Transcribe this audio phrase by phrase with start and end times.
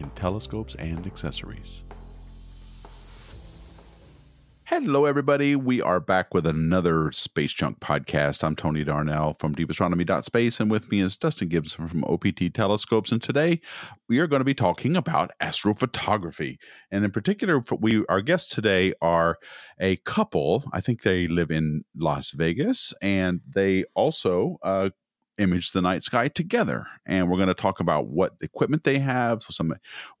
[0.00, 1.82] in telescopes and accessories.
[4.64, 5.56] Hello, everybody.
[5.56, 8.44] We are back with another Space Junk podcast.
[8.44, 13.10] I'm Tony Darnell from deepastronomy.space, and with me is Dustin Gibson from OPT Telescopes.
[13.10, 13.60] And today
[14.08, 16.58] we are going to be talking about astrophotography.
[16.88, 19.38] And in particular, we our guests today are
[19.80, 20.62] a couple.
[20.72, 24.90] I think they live in Las Vegas, and they also uh,
[25.40, 29.42] image the night sky together and we're going to talk about what equipment they have
[29.48, 29.74] some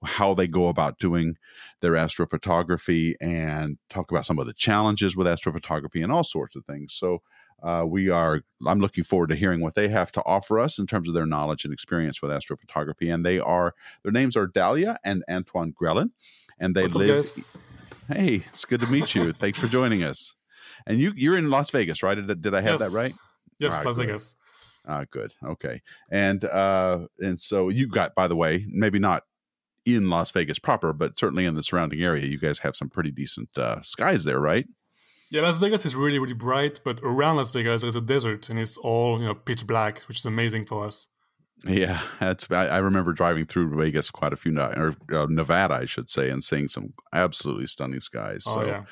[0.04, 1.36] how they go about doing
[1.80, 6.64] their astrophotography and talk about some of the challenges with astrophotography and all sorts of
[6.64, 7.22] things so
[7.62, 10.86] uh, we are i'm looking forward to hearing what they have to offer us in
[10.86, 14.96] terms of their knowledge and experience with astrophotography and they are their names are dalia
[15.04, 16.10] and antoine grelin
[16.58, 20.34] and they What's live up, hey it's good to meet you thanks for joining us
[20.86, 22.90] and you you're in las vegas right did, did i have yes.
[22.90, 23.12] that right
[23.60, 23.98] Yes, right, Las.
[23.98, 24.36] Vegas.
[24.86, 25.34] Ah, good.
[25.44, 25.82] Okay.
[26.10, 29.24] And uh and so you got by the way, maybe not
[29.84, 33.10] in Las Vegas proper, but certainly in the surrounding area, you guys have some pretty
[33.10, 34.66] decent uh skies there, right?
[35.30, 38.58] Yeah, Las Vegas is really, really bright, but around Las Vegas there's a desert and
[38.58, 41.08] it's all you know pitch black, which is amazing for us.
[41.64, 45.74] Yeah, that's I, I remember driving through Vegas quite a few nights or uh, Nevada,
[45.74, 48.44] I should say, and seeing some absolutely stunning skies.
[48.46, 48.84] Oh so yeah,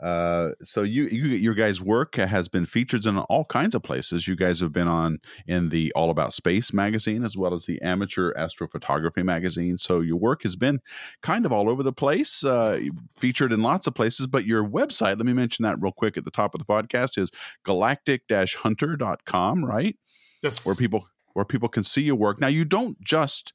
[0.00, 4.28] uh so you, you your guys work has been featured in all kinds of places.
[4.28, 7.80] You guys have been on in the all about space magazine as well as the
[7.82, 9.78] amateur astrophotography magazine.
[9.78, 10.80] So your work has been
[11.22, 12.80] kind of all over the place uh
[13.18, 16.24] featured in lots of places but your website let me mention that real quick at
[16.24, 17.30] the top of the podcast is
[17.64, 19.96] galactic-hunter.com right?
[20.42, 20.64] Yes.
[20.64, 21.08] where people
[21.38, 22.40] where people can see your work.
[22.40, 23.52] Now you don't just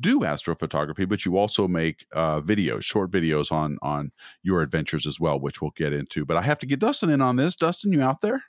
[0.00, 4.12] do astrophotography, but you also make uh, videos, short videos on on
[4.42, 6.24] your adventures as well, which we'll get into.
[6.24, 7.56] But I have to get Dustin in on this.
[7.56, 8.42] Dustin, you out there?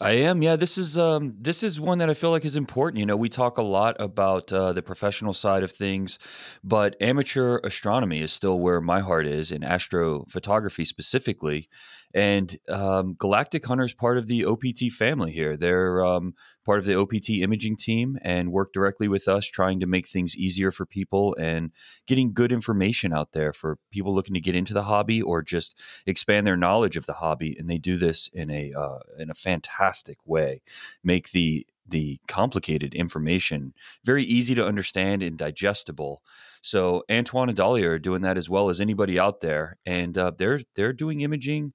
[0.00, 0.42] I am.
[0.42, 3.00] Yeah, this is um, this is one that I feel like is important.
[3.00, 6.18] You know, we talk a lot about uh, the professional side of things,
[6.62, 11.68] but amateur astronomy is still where my heart is, in astrophotography specifically.
[12.14, 15.56] And um, Galactic Hunter is part of the OPT family here.
[15.56, 19.86] They're um, part of the OPT imaging team and work directly with us, trying to
[19.86, 21.70] make things easier for people and
[22.06, 25.78] getting good information out there for people looking to get into the hobby or just
[26.06, 27.54] expand their knowledge of the hobby.
[27.58, 30.62] And they do this in a uh, in a fantastic way,
[31.04, 33.72] make the the complicated information
[34.04, 36.22] very easy to understand and digestible.
[36.62, 40.32] So Antoine and Dalia are doing that as well as anybody out there, and uh,
[40.36, 41.72] they're they're doing imaging,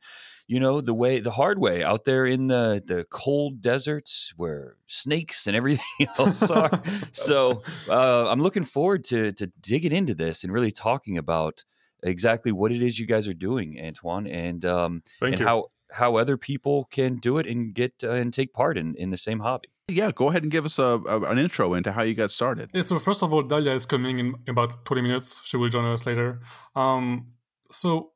[0.48, 4.78] you know, the way the hard way out there in the the cold deserts where
[4.88, 6.82] snakes and everything else are.
[7.12, 11.64] so uh, I'm looking forward to to digging into this and really talking about
[12.04, 15.46] exactly what it is you guys are doing, Antoine, and um, Thank and you.
[15.46, 19.12] how how other people can do it and get uh, and take part in in
[19.12, 19.70] the same hobby.
[19.90, 22.72] Yeah, go ahead and give us a, a an intro into how you got started.
[22.74, 25.42] Yeah, so first of all, Dalia is coming in about 20 minutes.
[25.44, 26.40] She will join us later.
[26.74, 27.34] Um,
[27.70, 28.12] so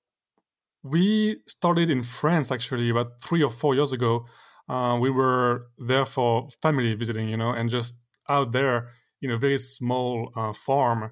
[0.82, 4.26] we started in France actually about three or four years ago.
[4.70, 8.90] Uh, we were there for family visiting, you know, and just out there
[9.22, 11.12] in a very small uh, farm,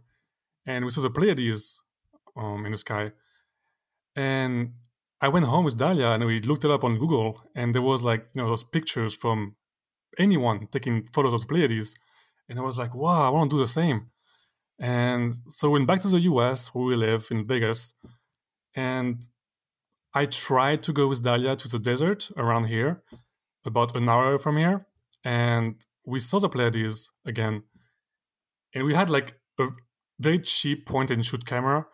[0.65, 1.81] and we saw the Pleiades
[2.37, 3.11] um, in the sky.
[4.15, 4.73] And
[5.19, 8.03] I went home with Dalia and we looked it up on Google, and there was
[8.03, 9.55] like you know those pictures from
[10.17, 11.95] anyone taking photos of the Pleiades,
[12.49, 14.07] and I was like, wow, I want to do the same.
[14.79, 17.93] And so we went back to the US where we live in Vegas,
[18.75, 19.21] and
[20.13, 23.01] I tried to go with Dalia to the desert around here,
[23.65, 24.87] about an hour from here,
[25.23, 27.63] and we saw the Pleiades again,
[28.73, 29.67] and we had like a
[30.19, 31.87] very cheap point and shoot camera,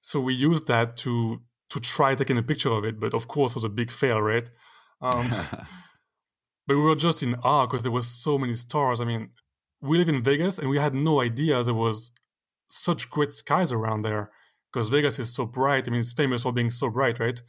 [0.00, 3.52] so we used that to to try taking a picture of it, but of course
[3.52, 4.48] it was a big fail, right?
[5.02, 5.30] Um,
[6.68, 9.00] but we were just in awe because there was so many stars.
[9.00, 9.30] I mean,
[9.80, 12.10] we live in Vegas and we had no idea there was
[12.68, 14.30] such great skies around there
[14.70, 15.88] because Vegas is so bright.
[15.88, 17.40] I mean, it's famous for being so bright, right?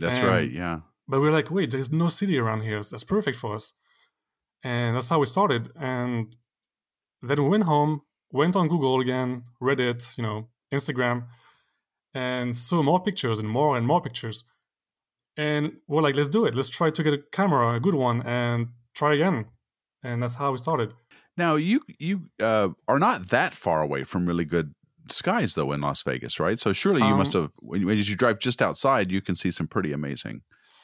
[0.00, 0.50] That's And- right.
[0.50, 0.80] Yeah.
[1.06, 2.80] But we're like, wait, there's no city around here.
[2.82, 3.74] That's perfect for us.
[4.62, 5.70] And that's how we started.
[5.78, 6.34] And
[7.22, 8.00] then we went home,
[8.32, 11.26] went on Google again, Reddit, you know, Instagram,
[12.14, 14.42] and saw more pictures and more and more pictures.
[15.36, 16.54] And we're like, let's do it.
[16.54, 19.46] Let's try to get a camera, a good one, and try again.
[20.02, 20.94] And that's how we started.
[21.36, 24.72] Now you you uh, are not that far away from really good
[25.10, 26.60] skies though in Las Vegas, right?
[26.60, 29.50] So surely you Um, must have when, when you drive just outside, you can see
[29.50, 30.42] some pretty amazing.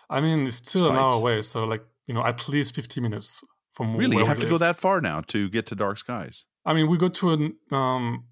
[0.09, 3.45] I mean, it's still an hour away, so like you know, at least fifty minutes
[3.73, 5.99] from Really, where you have we to go that far now to get to dark
[5.99, 6.45] skies.
[6.65, 8.25] I mean, we go to an um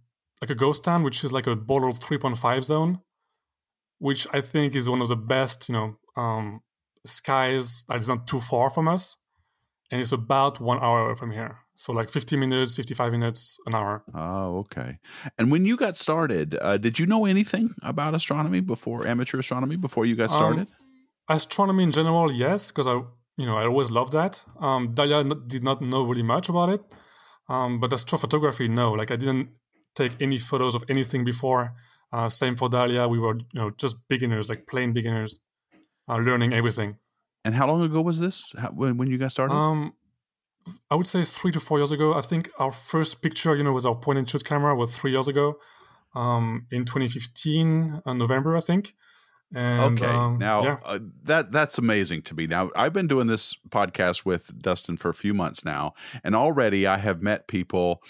[0.43, 2.99] like a ghost town, which is like a border three point five zone,
[3.99, 6.47] which I think is one of the best, you know, um
[7.17, 9.05] skies that is not too far from us,
[9.91, 11.53] and it's about one hour from here.
[11.85, 13.93] So like fifty minutes, fifty five minutes, an hour.
[14.15, 14.91] Oh, okay.
[15.39, 19.77] And when you got started, uh, did you know anything about astronomy before amateur astronomy
[19.87, 20.69] before you got Um, started?
[21.29, 22.95] astronomy in general, yes, because I,
[23.41, 24.33] you know, I always loved that.
[24.67, 25.21] Um, Dalia
[25.55, 26.83] did not know really much about it,
[27.55, 28.87] um, but astrophotography, no.
[29.01, 29.47] Like I didn't
[29.95, 31.63] take any photos of anything before.
[32.17, 33.03] Uh, same for Dalia.
[33.15, 35.33] We were, you know, just beginners, like plain beginners,
[36.09, 36.97] uh, learning everything.
[37.45, 38.53] and how long ago was this?
[38.59, 39.55] How, when when you got started?
[39.55, 39.95] Um,
[40.91, 42.15] I would say three to four years ago.
[42.15, 45.13] I think our first picture, you know, was our point and shoot camera was three
[45.13, 45.57] years ago,
[46.15, 48.95] um, in 2015, uh, November, I think.
[49.55, 50.77] And, okay, um, now yeah.
[50.85, 52.47] uh, that that's amazing to me.
[52.47, 56.87] Now I've been doing this podcast with Dustin for a few months now, and already
[56.87, 58.03] I have met people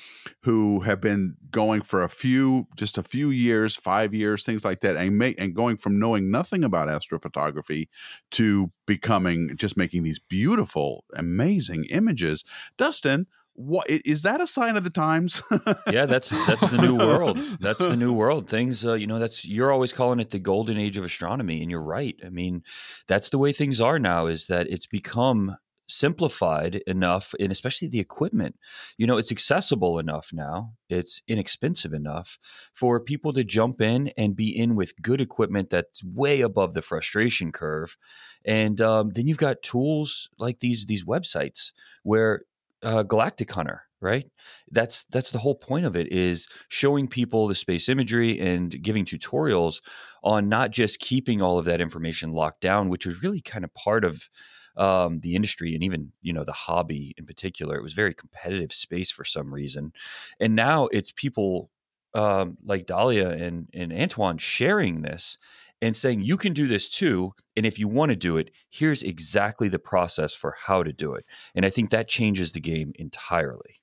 [0.43, 4.81] who have been going for a few, just a few years, five years, things like
[4.81, 7.87] that, and make and going from knowing nothing about astrophotography
[8.32, 12.44] to becoming just making these beautiful, amazing images.
[12.76, 15.43] Dustin, what is that a sign of the times?
[15.90, 17.38] yeah, that's that's the new world.
[17.58, 18.49] That's the new world.
[18.49, 21.70] Things, uh, you know, that's you're always calling it the golden age of astronomy, and
[21.70, 22.14] you're right.
[22.25, 22.62] I mean,
[23.08, 24.26] that's the way things are now.
[24.26, 25.56] Is that it's become
[25.88, 28.56] simplified enough, and especially the equipment.
[28.96, 30.75] You know, it's accessible enough now.
[30.88, 32.38] It's inexpensive enough
[32.72, 36.82] for people to jump in and be in with good equipment that's way above the
[36.82, 37.96] frustration curve.
[38.44, 41.72] And um, then you've got tools like these these websites
[42.05, 42.43] where
[42.82, 44.26] uh, Galactic Hunter, right?
[44.70, 49.04] That's that's the whole point of it is showing people the space imagery and giving
[49.04, 49.80] tutorials
[50.22, 53.75] on not just keeping all of that information locked down, which was really kind of
[53.75, 54.28] part of
[54.76, 57.76] um, the industry and even you know the hobby in particular.
[57.76, 59.92] It was very competitive space for some reason,
[60.40, 61.70] and now it's people
[62.19, 65.38] um, like Dalia and and Antoine sharing this
[65.81, 69.03] and saying you can do this too and if you want to do it here's
[69.03, 71.25] exactly the process for how to do it
[71.55, 73.81] and i think that changes the game entirely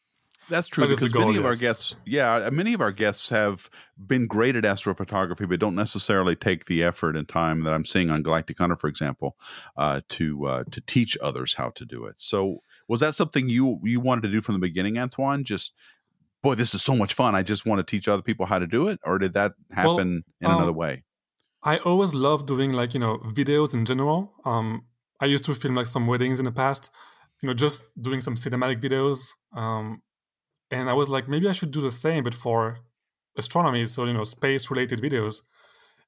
[0.50, 2.92] That's true That is the because many goal, of our guests, yeah, many of our
[2.92, 7.74] guests have been great at astrophotography, but don't necessarily take the effort and time that
[7.74, 9.38] I'm seeing on Galactic Hunter, for example,
[9.76, 12.16] uh, to uh, to teach others how to do it.
[12.18, 15.44] So, was that something you you wanted to do from the beginning, Antoine?
[15.46, 15.74] Just
[16.46, 17.36] boy, this is so much fun.
[17.36, 19.98] I just want to teach other people how to do it, or did that Well,
[19.98, 20.10] happen
[20.42, 21.04] in um, another way?
[21.64, 24.20] I always love doing like you know videos in general.
[24.52, 24.68] Um,
[25.24, 26.84] I used to film like some weddings in the past,
[27.42, 29.20] you know, just doing some cinematic videos.
[29.62, 29.86] Um,
[30.70, 32.80] and I was like, maybe I should do the same, but for
[33.38, 35.36] astronomy, so you know, space-related videos.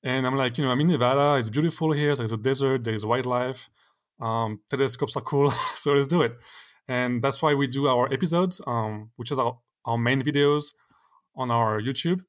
[0.03, 1.27] And I'm like, you know, I'm in Nevada.
[1.39, 2.13] It's beautiful here.
[2.13, 2.83] So There's a desert.
[2.83, 3.69] There's wildlife.
[4.19, 5.49] Um, telescopes are cool,
[5.81, 6.33] so let's do it.
[6.87, 10.73] And that's why we do our episodes, um, which is our, our main videos
[11.35, 12.21] on our YouTube.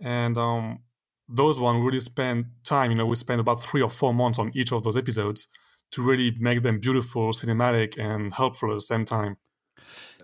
[0.00, 0.80] And um,
[1.28, 4.50] those one really spend time you know we spend about three or four months on
[4.54, 5.48] each of those episodes
[5.90, 9.36] to really make them beautiful cinematic and helpful at the same time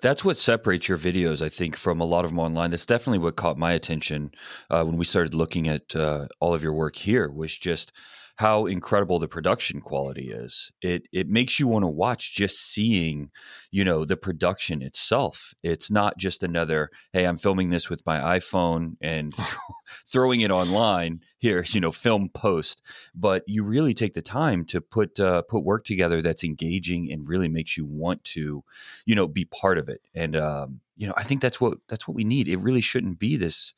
[0.00, 2.70] That's what separates your videos, I think, from a lot of them online.
[2.70, 4.32] That's definitely what caught my attention
[4.68, 7.30] uh, when we started looking at uh, all of your work here.
[7.30, 7.92] Was just
[8.36, 10.72] how incredible the production quality is.
[10.80, 13.30] It it makes you want to watch just seeing,
[13.70, 15.54] you know, the production itself.
[15.62, 19.34] It's not just another, hey, I'm filming this with my iPhone and
[20.06, 21.20] throwing it online.
[21.38, 22.82] Here, you know, film post.
[23.16, 27.28] But you really take the time to put uh, put work together that's engaging and
[27.28, 28.62] really makes you want to
[29.06, 32.06] you know be part of it and um, you know i think that's what that's
[32.06, 33.74] what we need it really shouldn't be this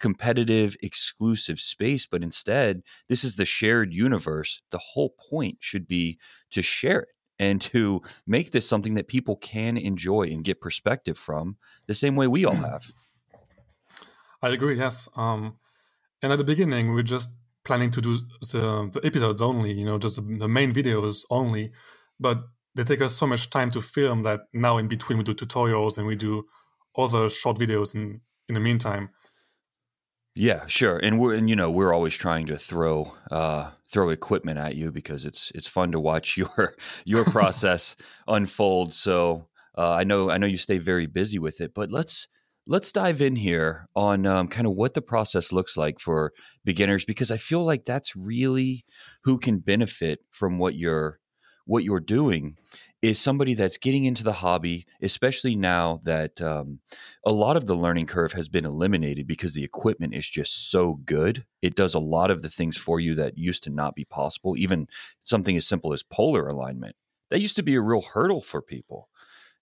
[0.00, 4.60] competitive exclusive space but instead this is the shared universe.
[4.70, 6.18] The whole point should be
[6.50, 11.16] to share it and to make this something that people can enjoy and get perspective
[11.16, 12.92] from the same way we all have.
[14.42, 15.58] I agree yes um,
[16.22, 17.28] and at the beginning we were just
[17.64, 18.16] planning to do
[18.52, 21.72] the, the episodes only you know just the, the main videos only
[22.18, 22.42] but
[22.74, 25.98] they take us so much time to film that now in between we do tutorials
[25.98, 26.44] and we do
[26.96, 29.10] other short videos in in the meantime
[30.34, 30.96] Yeah, sure.
[30.98, 34.92] And we're and you know we're always trying to throw uh, throw equipment at you
[34.92, 37.96] because it's it's fun to watch your your process
[38.28, 38.94] unfold.
[38.94, 42.28] So uh, I know I know you stay very busy with it, but let's
[42.68, 46.32] let's dive in here on um, kind of what the process looks like for
[46.64, 48.84] beginners because I feel like that's really
[49.24, 51.18] who can benefit from what you're
[51.66, 52.56] what you're doing.
[53.02, 56.80] Is somebody that's getting into the hobby, especially now that um,
[57.24, 61.00] a lot of the learning curve has been eliminated because the equipment is just so
[61.06, 61.44] good.
[61.62, 64.54] It does a lot of the things for you that used to not be possible,
[64.58, 64.86] even
[65.22, 66.94] something as simple as polar alignment.
[67.30, 69.08] That used to be a real hurdle for people.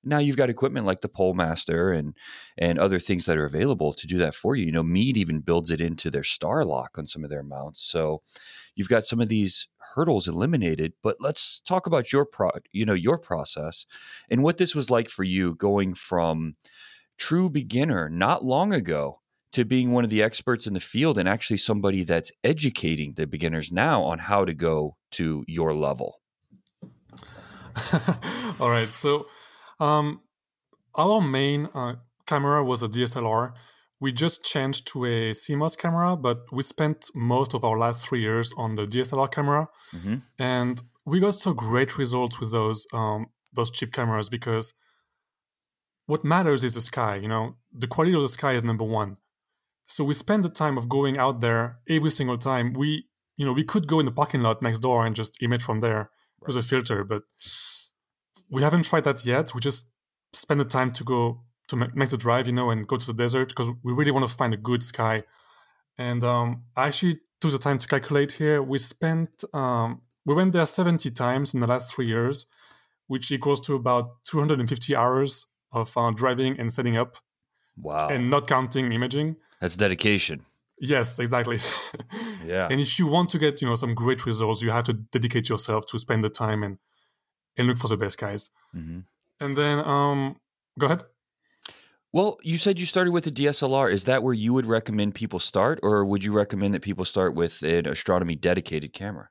[0.04, 2.14] Now you've got equipment like the PoleMaster and
[2.57, 4.66] and other things that are available to do that for you.
[4.66, 7.83] You know, Meade even builds it into their Starlock on some of their mounts.
[7.83, 8.23] So
[8.78, 10.92] you've got some of these hurdles eliminated.
[11.02, 13.85] But let's talk about your pro, you know, your process
[14.30, 16.54] and what this was like for you going from
[17.18, 19.20] true beginner not long ago
[19.52, 23.26] to being one of the experts in the field and actually somebody that's educating the
[23.26, 26.20] beginners now on how to go to your level.
[28.61, 29.26] All right, so
[29.80, 30.20] um,
[30.94, 33.54] our main uh, camera was a DSLR.
[34.00, 38.20] We just changed to a CMOS camera, but we spent most of our last three
[38.20, 40.16] years on the DSLR camera, mm-hmm.
[40.38, 44.72] and we got so great results with those um, those cheap cameras because
[46.06, 47.16] what matters is the sky.
[47.16, 49.18] You know, the quality of the sky is number one.
[49.84, 52.72] So we spend the time of going out there every single time.
[52.74, 55.62] We, you know, we could go in the parking lot next door and just image
[55.62, 56.46] from there right.
[56.46, 57.22] with a filter, but
[58.50, 59.54] we haven't tried that yet.
[59.54, 59.90] We just
[60.32, 63.14] spend the time to go to make the drive, you know, and go to the
[63.14, 65.22] desert because we really want to find a good sky.
[65.96, 68.62] And um, I actually took the time to calculate here.
[68.62, 72.46] We spent um, we went there 70 times in the last three years,
[73.06, 77.18] which equals to about 250 hours of uh, driving and setting up.
[77.76, 78.08] Wow!
[78.08, 79.37] And not counting imaging.
[79.60, 80.44] That's dedication.
[80.80, 81.58] Yes, exactly.
[82.46, 82.68] yeah.
[82.70, 85.48] And if you want to get you know some great results, you have to dedicate
[85.48, 86.78] yourself to spend the time and
[87.56, 88.50] and look for the best guys.
[88.75, 89.00] Mm-hmm.
[89.40, 90.37] And then, um,
[90.78, 91.04] go ahead.
[92.12, 93.92] Well, you said you started with a DSLR.
[93.92, 97.34] Is that where you would recommend people start, or would you recommend that people start
[97.34, 99.28] with an astronomy dedicated camera?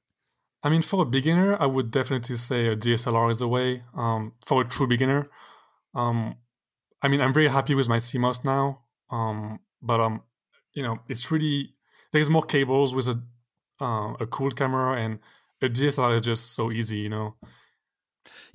[0.61, 3.83] I mean, for a beginner, I would definitely say a DSLR is the way.
[3.95, 5.29] Um, for a true beginner,
[5.95, 6.35] um,
[7.01, 10.23] I mean, I'm very happy with my CMOS now, um, but um,
[10.73, 11.73] you know, it's really
[12.11, 13.21] there's more cables with a
[13.79, 15.19] uh, a cooled camera, and
[15.61, 16.97] a DSLR is just so easy.
[16.97, 17.35] You know,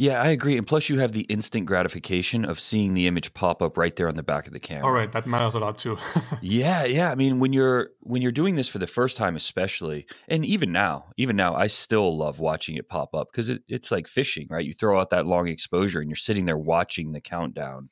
[0.03, 0.57] yeah, I agree.
[0.57, 4.09] And plus, you have the instant gratification of seeing the image pop up right there
[4.09, 4.85] on the back of the camera.
[4.85, 5.97] All right, that matters a lot too.
[6.43, 7.13] yeah, yeah.
[7.13, 10.73] I mean, when you're when you're doing this for the first time, especially, and even
[10.73, 14.49] now, even now, I still love watching it pop up because it, it's like fishing,
[14.51, 14.67] right?
[14.67, 17.89] You throw out that long exposure, and you're sitting there watching the countdown,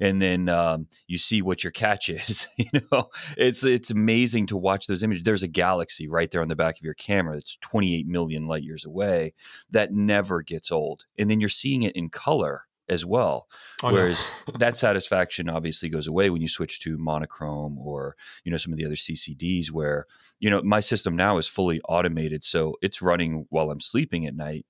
[0.00, 2.48] and then um, you see what your catch is.
[2.56, 5.22] you know, it's it's amazing to watch those images.
[5.22, 8.64] There's a galaxy right there on the back of your camera that's 28 million light
[8.64, 9.34] years away
[9.70, 13.48] that never gets old, and then you're seeing it in color as well.
[13.82, 18.56] Oh, Whereas that satisfaction obviously goes away when you switch to monochrome or you know
[18.58, 19.70] some of the other CCDs.
[19.70, 20.06] Where
[20.38, 24.36] you know my system now is fully automated, so it's running while I'm sleeping at
[24.36, 24.66] night,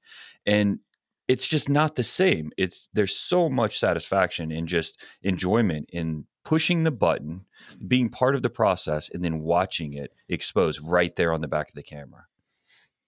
[0.46, 0.80] and
[1.28, 2.50] it's just not the same.
[2.56, 7.46] It's there's so much satisfaction and just enjoyment in pushing the button,
[7.86, 11.68] being part of the process, and then watching it expose right there on the back
[11.68, 12.26] of the camera.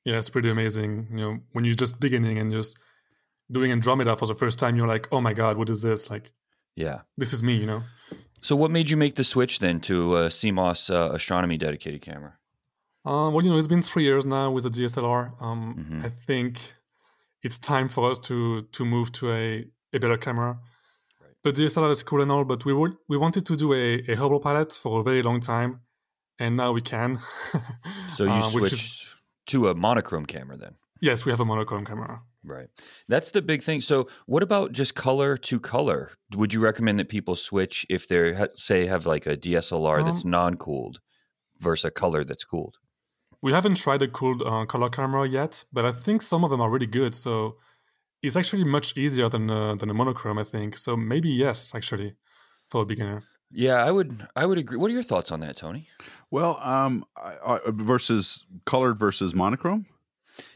[0.05, 1.09] Yeah, it's pretty amazing.
[1.11, 2.79] You know, when you're just beginning and just
[3.51, 6.11] doing Andromeda for the first time, you're like, oh my god, what is this?
[6.11, 6.33] Like,
[6.77, 7.83] yeah, this is me, you know.
[8.41, 12.35] So, what made you make the switch then to a CMOS uh, astronomy dedicated camera?
[13.05, 15.41] Uh, well, you know, it's been three years now with the DSLR.
[15.41, 16.07] Um, mm-hmm.
[16.07, 16.75] I think
[17.43, 20.59] it's time for us to to move to a, a better camera.
[21.21, 21.35] Right.
[21.43, 24.15] The DSLR is cool and all, but we would we wanted to do a, a
[24.15, 25.81] Hubble palette for a very long time,
[26.39, 27.19] and now we can.
[28.17, 29.15] so you uh, switched is,
[29.47, 30.75] to a monochrome camera then?
[31.01, 32.23] Yes, we have a monochrome camera.
[32.45, 32.67] Right.
[33.09, 33.81] That's the big thing.
[33.81, 36.13] So, what about just color to color?
[36.37, 40.25] Would you recommend that people switch if they say have like a DSLR um, that's
[40.27, 41.01] non-cooled
[41.61, 42.77] versus a color that's cooled?
[43.41, 46.61] We haven't tried a cooled uh, color camera yet, but I think some of them
[46.61, 47.15] are really good.
[47.15, 47.57] So,
[48.23, 50.39] it's actually much easier than uh, than a monochrome.
[50.39, 50.97] I think so.
[50.97, 52.15] Maybe yes, actually,
[52.69, 53.23] for a beginner.
[53.51, 54.27] Yeah, I would.
[54.37, 54.77] I would agree.
[54.77, 55.89] What are your thoughts on that, Tony?
[56.31, 57.05] Well, um,
[57.69, 59.87] versus colored versus monochrome.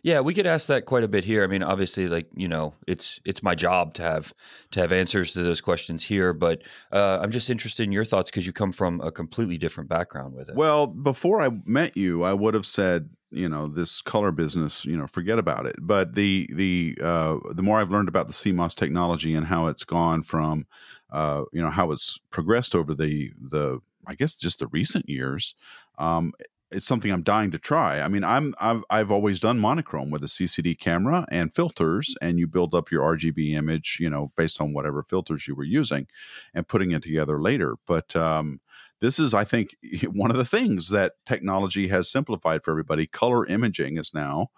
[0.02, 1.44] Yeah, we get asked that quite a bit here.
[1.44, 4.32] I mean, obviously, like you know, it's it's my job to have
[4.72, 6.32] to have answers to those questions here.
[6.32, 9.88] But uh, I'm just interested in your thoughts because you come from a completely different
[9.88, 10.56] background with it.
[10.56, 14.96] Well, before I met you, I would have said, you know, this color business, you
[14.96, 15.76] know, forget about it.
[15.80, 19.84] But the the uh, the more I've learned about the CMOS technology and how it's
[19.84, 20.66] gone from,
[21.10, 25.54] uh, you know, how it's progressed over the the I guess just the recent years.
[25.98, 26.32] Um,
[26.70, 28.00] it's something I'm dying to try.
[28.00, 32.38] I mean, I'm I've I've always done monochrome with a CCD camera and filters, and
[32.38, 36.06] you build up your RGB image, you know, based on whatever filters you were using,
[36.54, 37.76] and putting it together later.
[37.86, 38.60] But um,
[39.00, 39.76] this is, I think,
[40.12, 43.06] one of the things that technology has simplified for everybody.
[43.06, 44.48] Color imaging is now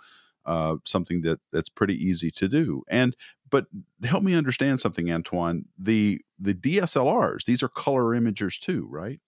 [0.47, 2.83] uh, something that that's pretty easy to do.
[2.88, 3.17] And
[3.50, 3.67] but
[4.05, 5.67] help me understand something, Antoine.
[5.79, 9.21] The the DSLRs, these are color imagers too, right?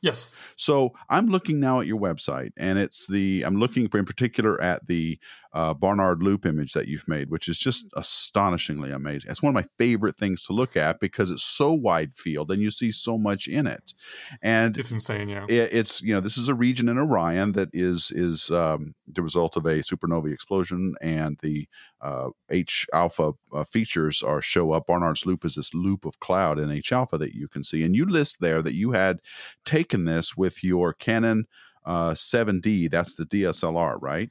[0.00, 0.38] Yes.
[0.56, 4.86] So I'm looking now at your website, and it's the I'm looking in particular at
[4.86, 5.18] the
[5.52, 9.30] uh, Barnard Loop image that you've made, which is just astonishingly amazing.
[9.30, 12.60] It's one of my favorite things to look at because it's so wide field and
[12.60, 13.94] you see so much in it,
[14.42, 15.28] and it's insane.
[15.28, 18.94] Yeah, it, it's you know this is a region in Orion that is is um,
[19.06, 21.66] the result of a supernova explosion, and the
[22.00, 24.86] uh, H alpha uh, features are show up.
[24.86, 27.96] Barnard's Loop is this loop of cloud in H alpha that you can see, and
[27.96, 29.20] you list there that you had
[29.64, 31.46] taken this with your Canon
[31.84, 32.90] uh, 7D.
[32.90, 34.30] That's the DSLR, right?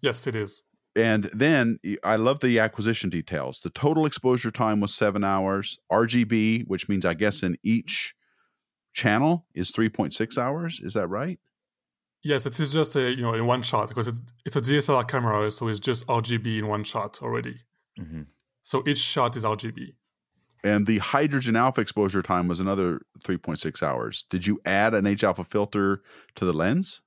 [0.00, 0.62] Yes, it is.
[0.96, 3.60] And then I love the acquisition details.
[3.60, 5.78] The total exposure time was seven hours.
[5.90, 8.14] RGB, which means I guess in each
[8.92, 10.80] channel, is 3.6 hours.
[10.82, 11.38] Is that right?
[12.22, 15.08] Yes, it is just a you know in one shot because it's it's a DSLR
[15.08, 17.60] camera, so it's just RGB in one shot already.
[17.98, 18.22] Mm-hmm.
[18.62, 19.94] So each shot is RGB.
[20.62, 24.24] And the hydrogen alpha exposure time was another 3.6 hours.
[24.28, 26.02] Did you add an H alpha filter
[26.34, 27.00] to the lens?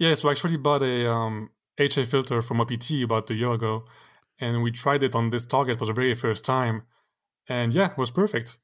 [0.00, 1.50] Yeah, so I actually bought a um,
[1.82, 3.84] HA filter from OPT about a year ago,
[4.38, 6.82] and we tried it on this target for the very first time,
[7.48, 8.56] and yeah, it was perfect.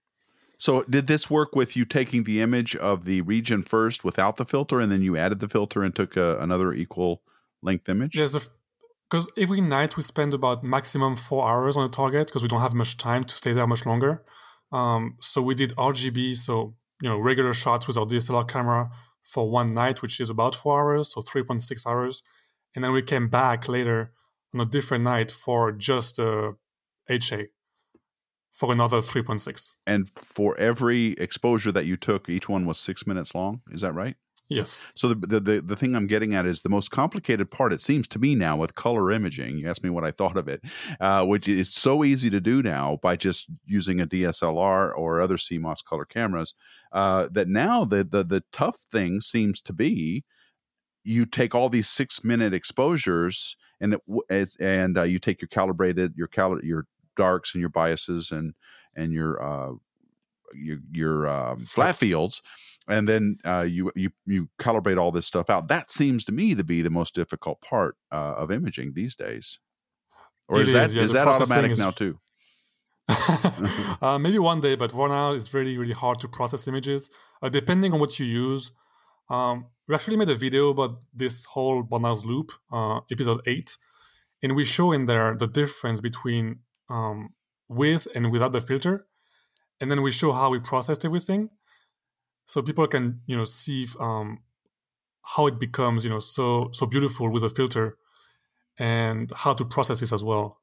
[0.58, 4.44] So, did this work with you taking the image of the region first without the
[4.44, 7.22] filter, and then you added the filter and took a, another equal
[7.62, 8.16] length image?
[8.16, 8.50] Yes,
[9.08, 12.60] because every night we spend about maximum four hours on a target because we don't
[12.60, 14.25] have much time to stay there much longer.
[14.72, 18.90] Um, so we did RGB, so you know regular shots with our DSLR camera
[19.22, 22.22] for one night, which is about four hours, so three point six hours
[22.78, 24.12] and then we came back later
[24.54, 26.52] on a different night for just uh,
[27.08, 27.49] HA
[28.52, 29.75] for another 3.6.
[29.85, 33.62] And for every exposure that you took, each one was six minutes long.
[33.73, 34.14] Is that right?
[34.49, 34.92] Yes.
[34.94, 37.73] So the, the the thing I'm getting at is the most complicated part.
[37.73, 39.58] It seems to me now with color imaging.
[39.58, 40.62] You asked me what I thought of it,
[41.00, 45.37] uh, which is so easy to do now by just using a DSLR or other
[45.37, 46.54] CMOS color cameras.
[46.92, 50.25] Uh, that now the, the the tough thing seems to be
[51.05, 53.97] you take all these six minute exposures and
[54.28, 58.55] it, and uh, you take your calibrated your cal your darks and your biases and
[58.96, 59.72] and your uh,
[60.55, 62.42] your, your um, flat fields
[62.88, 65.68] and then uh, you you you calibrate all this stuff out.
[65.68, 69.59] That seems to me to be the most difficult part uh, of imaging these days.
[70.49, 71.79] Or it is, that is that automatic is...
[71.79, 72.18] now too?
[74.01, 77.11] Uh, maybe one day but for now it's really really hard to process images.
[77.42, 78.70] Uh, depending on what you use
[79.31, 83.77] um, we actually made a video about this whole Barnard's loop, uh, episode eight,
[84.43, 87.31] and we show in there the difference between um,
[87.69, 89.07] with and without the filter,
[89.81, 91.51] and then we show how we processed everything,
[92.47, 94.41] so people can you know see um,
[95.23, 97.97] how it becomes you know so so beautiful with a filter,
[98.79, 100.61] and how to process it as well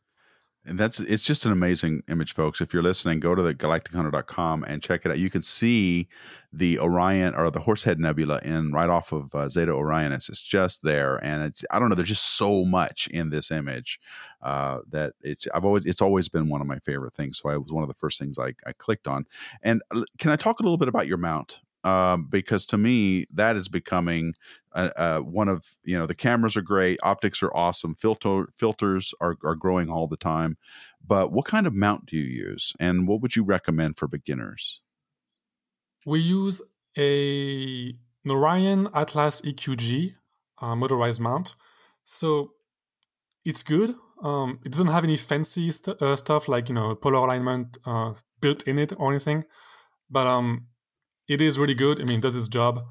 [0.65, 2.59] and that's it's just an amazing image folks.
[2.59, 5.19] If you're listening go to the galactichunter.com and check it out.
[5.19, 6.07] You can see
[6.51, 10.29] the orion or the horsehead nebula in right off of uh, zeta orionis.
[10.29, 13.99] It's just there and it, i don't know there's just so much in this image
[14.41, 17.39] uh, that it's i've always it's always been one of my favorite things.
[17.39, 19.25] So it was one of the first things i, I clicked on.
[19.61, 23.25] And uh, can i talk a little bit about your mount um, because to me
[23.31, 24.33] that is becoming
[24.73, 29.13] uh, uh, one of you know the cameras are great, optics are awesome, filter filters
[29.21, 30.57] are are growing all the time.
[31.07, 34.81] But what kind of mount do you use, and what would you recommend for beginners?
[36.05, 36.61] We use
[36.97, 37.93] a
[38.27, 40.15] Orion Atlas EQG
[40.61, 41.55] uh, motorized mount,
[42.03, 42.53] so
[43.45, 43.93] it's good.
[44.23, 47.77] Um, it doesn't have any fancy st- uh, stuff like you know polar alignment
[48.41, 49.45] built in it or anything,
[50.09, 50.67] but um,
[51.27, 52.01] it is really good.
[52.01, 52.85] I mean, it does its job.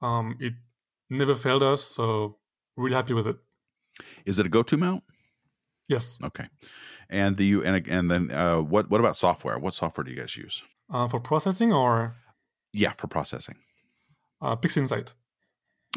[0.00, 0.54] Um, it
[1.10, 2.38] never failed us, so
[2.76, 3.36] really happy with it.
[4.24, 5.02] Is it a go-to mount?
[5.88, 6.18] Yes.
[6.22, 6.44] Okay.
[7.08, 9.58] And the you and and then uh, what what about software?
[9.58, 10.62] What software do you guys use
[10.92, 12.16] uh, for processing or?
[12.74, 13.56] Yeah, for processing.
[14.42, 15.14] Uh, PixInsight.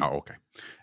[0.00, 0.34] Oh, okay.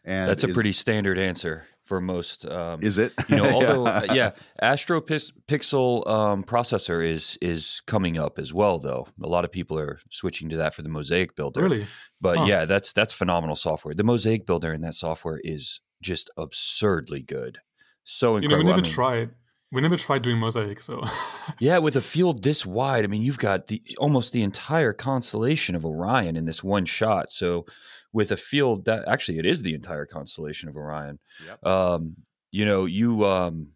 [0.06, 2.46] And that's a pretty standard answer for most.
[2.46, 3.14] Um, is it?
[3.28, 8.54] You know, although yeah, uh, yeah Astro Pixel um, processor is is coming up as
[8.54, 9.08] well, though.
[9.22, 11.64] A lot of people are switching to that for the Mosaic Builder.
[11.64, 11.88] Really?
[12.22, 12.46] But huh.
[12.46, 13.96] yeah, that's that's phenomenal software.
[13.96, 17.58] The Mosaic Builder in that software is just absurdly good.
[18.04, 18.44] So incredible.
[18.44, 19.30] You know, we never I mean, tried.
[19.72, 21.04] We never tried doing mosaic, so
[21.60, 21.78] yeah.
[21.78, 25.86] With a field this wide, I mean, you've got the almost the entire constellation of
[25.86, 27.32] Orion in this one shot.
[27.32, 27.66] So
[28.12, 31.20] with a field that actually it is the entire constellation of Orion.
[31.46, 31.66] Yep.
[31.66, 32.16] Um,
[32.52, 33.74] you know, you um,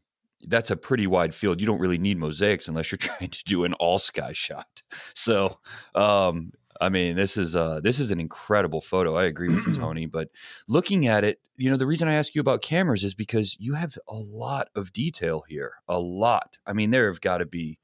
[0.47, 1.61] that's a pretty wide field.
[1.61, 4.81] You don't really need mosaics unless you're trying to do an all sky shot.
[5.13, 5.59] So
[5.95, 6.51] um,
[6.83, 9.15] I mean, this is uh this is an incredible photo.
[9.15, 10.05] I agree with you, Tony.
[10.05, 10.29] But
[10.67, 13.73] looking at it, you know, the reason I ask you about cameras is because you
[13.73, 15.75] have a lot of detail here.
[15.87, 16.57] A lot.
[16.67, 17.79] I mean, there have got to be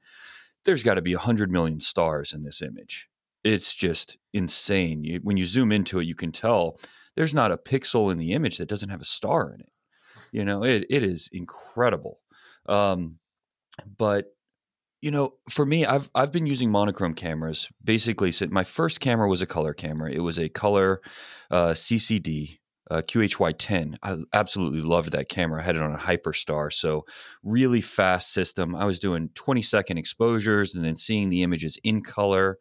[0.64, 3.08] there's got to be a hundred million stars in this image.
[3.42, 5.02] It's just insane.
[5.02, 6.76] You, when you zoom into it, you can tell
[7.16, 9.72] there's not a pixel in the image that doesn't have a star in it.
[10.30, 12.20] You know, it it is incredible.
[12.66, 13.18] Um,
[13.96, 14.26] but
[15.00, 19.42] you know, for me, I've I've been using monochrome cameras basically my first camera was
[19.42, 20.10] a color camera.
[20.10, 21.00] It was a color
[21.50, 22.58] uh, CCD
[22.90, 23.96] uh, QHY10.
[24.02, 25.60] I absolutely loved that camera.
[25.60, 27.06] I had it on a Hyperstar, so
[27.42, 28.74] really fast system.
[28.74, 32.58] I was doing 20 second exposures and then seeing the images in color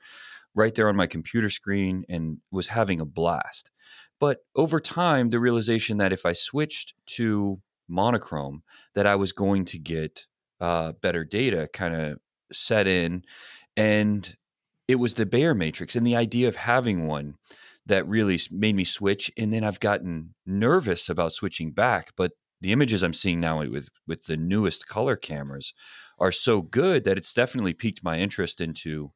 [0.54, 3.72] right there on my computer screen and was having a blast.
[4.20, 9.66] But over time, the realization that if I switched to monochrome, that I was going
[9.66, 10.28] to get
[10.60, 12.20] uh, better data kind of
[12.52, 13.24] set in.
[13.76, 14.36] And
[14.88, 17.36] it was the Bayer matrix and the idea of having one
[17.86, 19.32] that really made me switch.
[19.38, 22.12] And then I've gotten nervous about switching back.
[22.16, 22.32] But
[22.62, 25.74] the images I'm seeing now with, with the newest color cameras
[26.20, 29.10] are so good that it's definitely piqued my interest into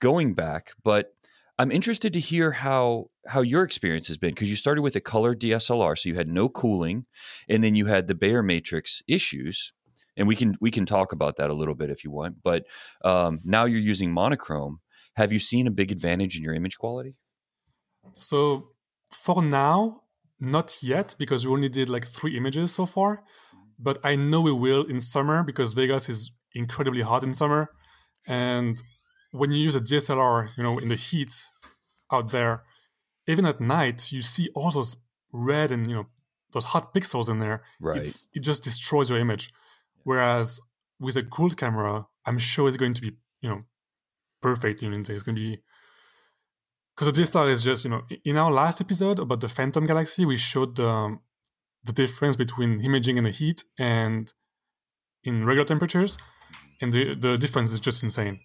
[0.00, 0.72] going back.
[0.82, 1.12] But
[1.60, 5.00] I'm interested to hear how how your experience has been because you started with a
[5.00, 7.04] color DSLR, so you had no cooling,
[7.50, 9.74] and then you had the Bayer matrix issues
[10.16, 12.36] and we can we can talk about that a little bit if you want.
[12.42, 12.66] But
[13.04, 14.80] um, now you're using monochrome.
[15.16, 17.16] Have you seen a big advantage in your image quality?
[18.12, 18.70] So
[19.12, 20.02] for now,
[20.38, 23.22] not yet because we only did like three images so far.
[23.78, 27.70] But I know we will in summer because Vegas is incredibly hot in summer,
[28.26, 28.80] and
[29.32, 31.32] when you use a DSLR, you know, in the heat
[32.12, 32.64] out there,
[33.26, 34.96] even at night, you see all those
[35.32, 36.06] red and you know
[36.52, 37.62] those hot pixels in there.
[37.80, 37.98] Right.
[37.98, 39.50] It's, it just destroys your image.
[40.04, 40.60] Whereas
[40.98, 43.62] with a cooled camera, I'm sure it's going to be, you know,
[44.42, 44.82] perfect.
[44.82, 45.62] Know, it's going to be
[47.00, 50.26] because the DSLR is just, you know, in our last episode about the Phantom Galaxy,
[50.26, 51.20] we showed the um,
[51.82, 54.32] the difference between imaging in the heat and
[55.24, 56.18] in regular temperatures,
[56.80, 58.38] and the the difference is just insane.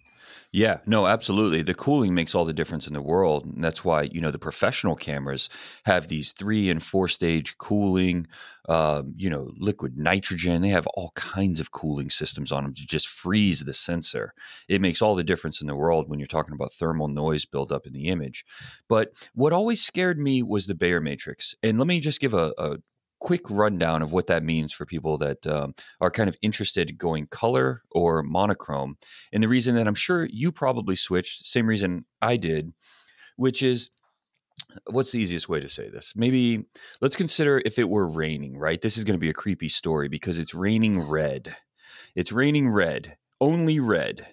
[0.52, 1.62] Yeah, no, absolutely.
[1.62, 3.44] The cooling makes all the difference in the world.
[3.44, 5.48] And that's why, you know, the professional cameras
[5.84, 8.26] have these three and four stage cooling,
[8.68, 10.62] um, you know, liquid nitrogen.
[10.62, 14.32] They have all kinds of cooling systems on them to just freeze the sensor.
[14.68, 17.86] It makes all the difference in the world when you're talking about thermal noise buildup
[17.86, 18.44] in the image.
[18.88, 21.54] But what always scared me was the Bayer matrix.
[21.62, 22.76] And let me just give a, a
[23.20, 26.96] quick rundown of what that means for people that um, are kind of interested in
[26.96, 28.96] going color or monochrome.
[29.32, 32.72] And the reason that I'm sure you probably switched, same reason I did,
[33.36, 33.90] which is
[34.90, 36.14] what's the easiest way to say this?
[36.16, 36.64] Maybe
[37.00, 38.80] let's consider if it were raining, right?
[38.80, 41.56] This is going to be a creepy story because it's raining red.
[42.14, 44.26] It's raining red, only red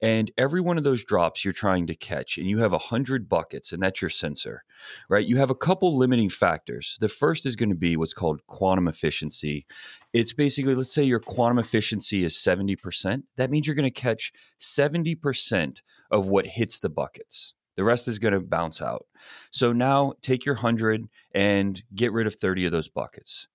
[0.00, 3.72] and every one of those drops you're trying to catch and you have 100 buckets
[3.72, 4.64] and that's your sensor
[5.08, 5.26] right?
[5.26, 6.96] You have a couple limiting factors.
[7.00, 9.66] The first is going to be what's called quantum efficiency.
[10.12, 14.32] It's basically let's say your quantum efficiency is 70% that means you're going to catch
[14.58, 17.54] 70% of what hits the buckets.
[17.76, 19.06] The rest is going to bounce out.
[19.50, 23.48] So now take your 100 and get rid of 30 of those buckets.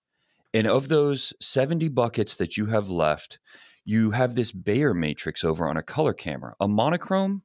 [0.54, 3.40] And of those 70 buckets that you have left
[3.86, 6.54] you have this Bayer matrix over on a color camera.
[6.60, 7.44] A monochrome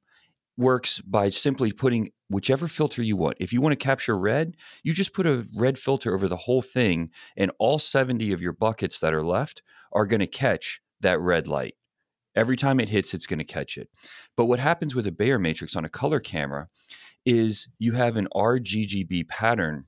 [0.57, 3.37] works by simply putting whichever filter you want.
[3.38, 6.62] If you want to capture red, you just put a red filter over the whole
[6.62, 11.20] thing, and all 70 of your buckets that are left are going to catch that
[11.20, 11.75] red light.
[12.35, 13.88] Every time it hits, it's going to catch it.
[14.37, 16.68] But what happens with a Bayer matrix on a color camera
[17.25, 19.87] is you have an RGGB pattern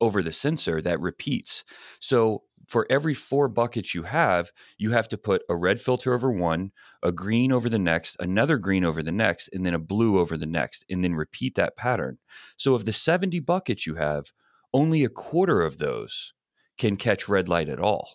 [0.00, 1.64] over the sensor that repeats.
[2.00, 6.30] So for every four buckets you have, you have to put a red filter over
[6.30, 10.18] one, a green over the next, another green over the next, and then a blue
[10.18, 12.18] over the next, and then repeat that pattern.
[12.56, 14.32] So of the 70 buckets you have,
[14.74, 16.32] only a quarter of those
[16.76, 18.10] can catch red light at all.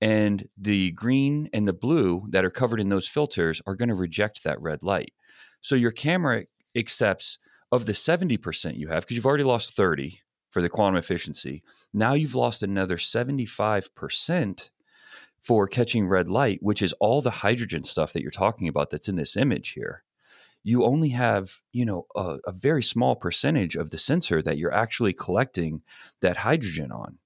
[0.00, 3.94] And the green and the blue that are covered in those filters are going to
[3.94, 5.12] reject that red light.
[5.60, 6.44] So your camera
[6.76, 7.38] accepts
[7.70, 11.62] of the 70% you have, because you've already lost 30, for the quantum efficiency.
[11.92, 14.70] Now you've lost another 75%
[15.40, 19.08] for catching red light, which is all the hydrogen stuff that you're talking about that's
[19.08, 20.02] in this image here.
[20.64, 24.74] You only have, you know, a, a very small percentage of the sensor that you're
[24.74, 25.82] actually collecting
[26.20, 27.18] that hydrogen on.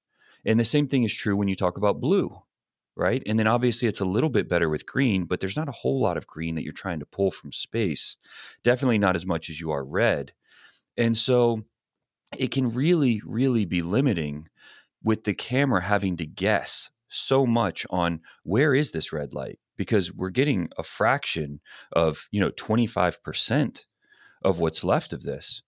[0.45, 2.43] And the same thing is true when you talk about blue,
[2.95, 3.23] right?
[3.27, 6.01] And then obviously it's a little bit better with green, but there's not a whole
[6.01, 8.17] lot of green that you're trying to pull from space.
[8.63, 10.33] Definitely not as much as you are red.
[10.97, 11.65] And so
[12.39, 14.49] it can really, really be limiting
[15.03, 20.13] with the camera having to guess so much on where is this red light because
[20.13, 21.61] we're getting a fraction
[21.93, 23.85] of you know 25%
[24.45, 25.63] of what's left of this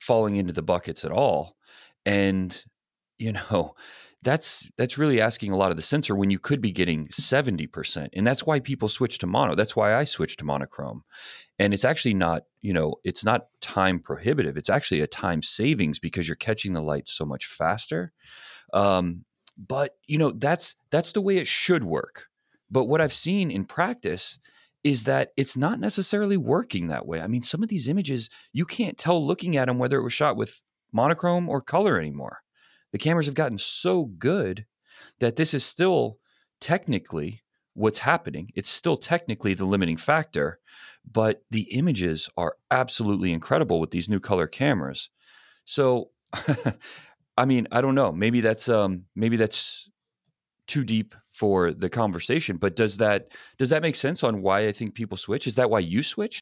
[0.00, 1.56] falling into the buckets at all.
[2.04, 2.62] And,
[3.18, 3.74] you know,
[4.22, 8.08] that's that's really asking a lot of the sensor when you could be getting 70%
[8.12, 11.04] and that's why people switch to mono that's why i switched to monochrome.
[11.60, 15.98] And it's actually not you know it's not time prohibitive it's actually a time savings
[15.98, 18.12] because you're catching the light so much faster.
[18.72, 19.24] Um,
[19.56, 22.26] but you know that's that's the way it should work.
[22.70, 24.38] But what i've seen in practice
[24.84, 27.20] is that it's not necessarily working that way.
[27.20, 30.12] I mean some of these images you can't tell looking at them whether it was
[30.12, 32.38] shot with monochrome or color anymore
[32.92, 34.66] the cameras have gotten so good
[35.20, 36.18] that this is still
[36.60, 37.42] technically
[37.74, 38.50] what's happening.
[38.54, 40.58] It's still technically the limiting factor,
[41.10, 45.10] but the images are absolutely incredible with these new color cameras.
[45.64, 46.10] So,
[47.36, 48.10] I mean, I don't know.
[48.10, 49.88] Maybe that's um, maybe that's
[50.66, 52.56] too deep for the conversation.
[52.56, 55.46] But does that does that make sense on why I think people switch?
[55.46, 56.40] Is that why you switch?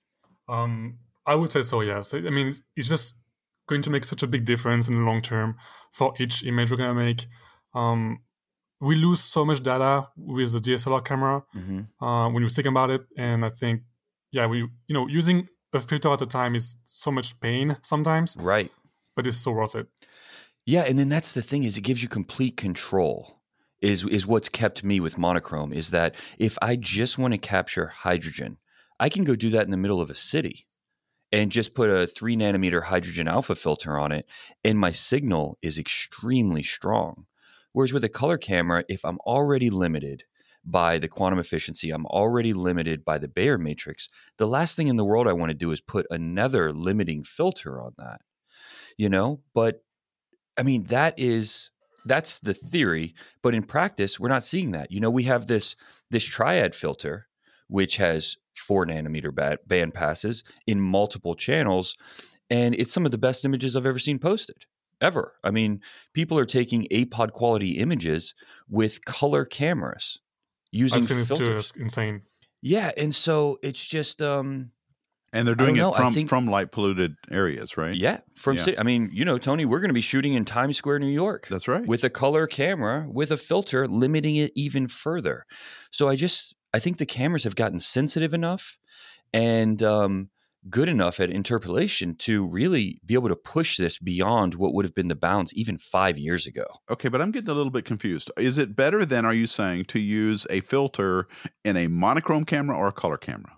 [0.48, 1.80] Um, I would say so.
[1.82, 2.14] Yes.
[2.14, 3.20] I mean, it's just
[3.66, 5.56] going to make such a big difference in the long term
[5.90, 7.26] for each image we're going to make.
[7.74, 8.20] Um,
[8.80, 12.04] we lose so much data with the DSLR camera mm-hmm.
[12.04, 13.82] uh, when you think about it, and I think,
[14.30, 18.36] yeah, we you know using a filter at a time is so much pain sometimes,
[18.38, 18.70] right?
[19.14, 19.86] But it's so worth it.
[20.66, 23.40] Yeah, and then that's the thing is it gives you complete control.
[23.80, 27.86] Is is what's kept me with monochrome is that if I just want to capture
[27.86, 28.58] hydrogen,
[28.98, 30.66] I can go do that in the middle of a city
[31.32, 34.26] and just put a three nanometer hydrogen alpha filter on it,
[34.64, 37.26] and my signal is extremely strong.
[37.72, 40.24] Whereas with a color camera, if I'm already limited
[40.64, 44.96] by the quantum efficiency, I'm already limited by the Bayer matrix, the last thing in
[44.96, 48.20] the world I want to do is put another limiting filter on that.
[48.96, 49.84] You know, but
[50.56, 51.70] I mean, that is
[52.06, 55.74] that's the theory but in practice we're not seeing that you know we have this
[56.10, 57.25] this triad filter
[57.68, 61.96] which has four nanometer band passes in multiple channels.
[62.48, 64.66] And it's some of the best images I've ever seen posted
[65.00, 65.34] ever.
[65.44, 65.80] I mean,
[66.14, 68.34] people are taking APOD quality images
[68.68, 70.20] with color cameras
[70.70, 71.48] using I've seen filters.
[71.48, 71.56] This too.
[71.56, 72.22] It's insane.
[72.62, 74.70] Yeah, and so it's just um
[75.32, 77.94] and they're doing it from think, from light polluted areas, right?
[77.94, 78.62] Yeah, from yeah.
[78.62, 78.78] city.
[78.78, 81.48] I mean, you know, Tony, we're going to be shooting in Times Square, New York.
[81.48, 81.86] That's right.
[81.86, 85.44] With a color camera with a filter, limiting it even further.
[85.90, 88.76] So I just I think the cameras have gotten sensitive enough
[89.32, 90.28] and um,
[90.68, 94.94] good enough at interpolation to really be able to push this beyond what would have
[94.94, 96.66] been the bounds even five years ago.
[96.90, 98.30] Okay, but I'm getting a little bit confused.
[98.36, 101.28] Is it better then, are you saying, to use a filter
[101.64, 103.56] in a monochrome camera or a color camera?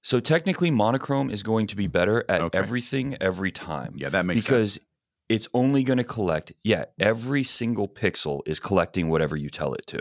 [0.00, 2.58] So technically, monochrome is going to be better at okay.
[2.58, 3.92] everything every time.
[3.94, 4.86] Yeah, that makes because sense.
[5.28, 6.54] it's only going to collect.
[6.64, 10.00] Yeah, every single pixel is collecting whatever you tell it to.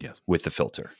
[0.00, 0.90] Yes, with the filter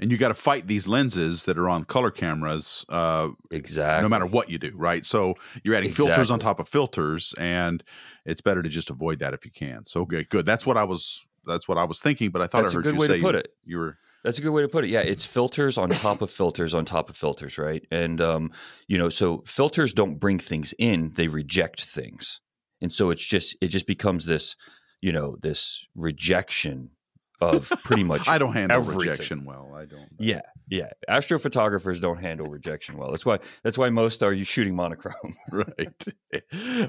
[0.00, 4.08] and you got to fight these lenses that are on color cameras uh, exactly no
[4.08, 6.12] matter what you do right so you're adding exactly.
[6.12, 7.82] filters on top of filters and
[8.24, 10.84] it's better to just avoid that if you can so good good that's what i
[10.84, 13.00] was that's what i was thinking but i thought that's I heard a good you
[13.00, 14.90] way to put it you were that's a good way to put it.
[14.90, 17.86] Yeah, it's filters on top of filters on top of filters, right?
[17.90, 18.52] And um,
[18.88, 22.40] you know, so filters don't bring things in; they reject things,
[22.80, 24.56] and so it's just it just becomes this,
[25.02, 26.92] you know, this rejection
[27.40, 28.28] of pretty much.
[28.28, 28.98] I don't handle everything.
[29.10, 29.72] rejection well.
[29.76, 30.08] I don't.
[30.18, 30.90] Yeah, yeah.
[31.08, 33.10] Astrophotographers don't handle rejection well.
[33.10, 33.38] That's why.
[33.62, 35.34] That's why most are you shooting monochrome.
[35.50, 36.04] right.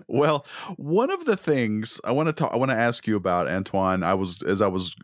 [0.07, 0.45] Well,
[0.77, 4.03] one of the things I want to talk, I want to ask you about, Antoine.
[4.03, 4.95] I was as I was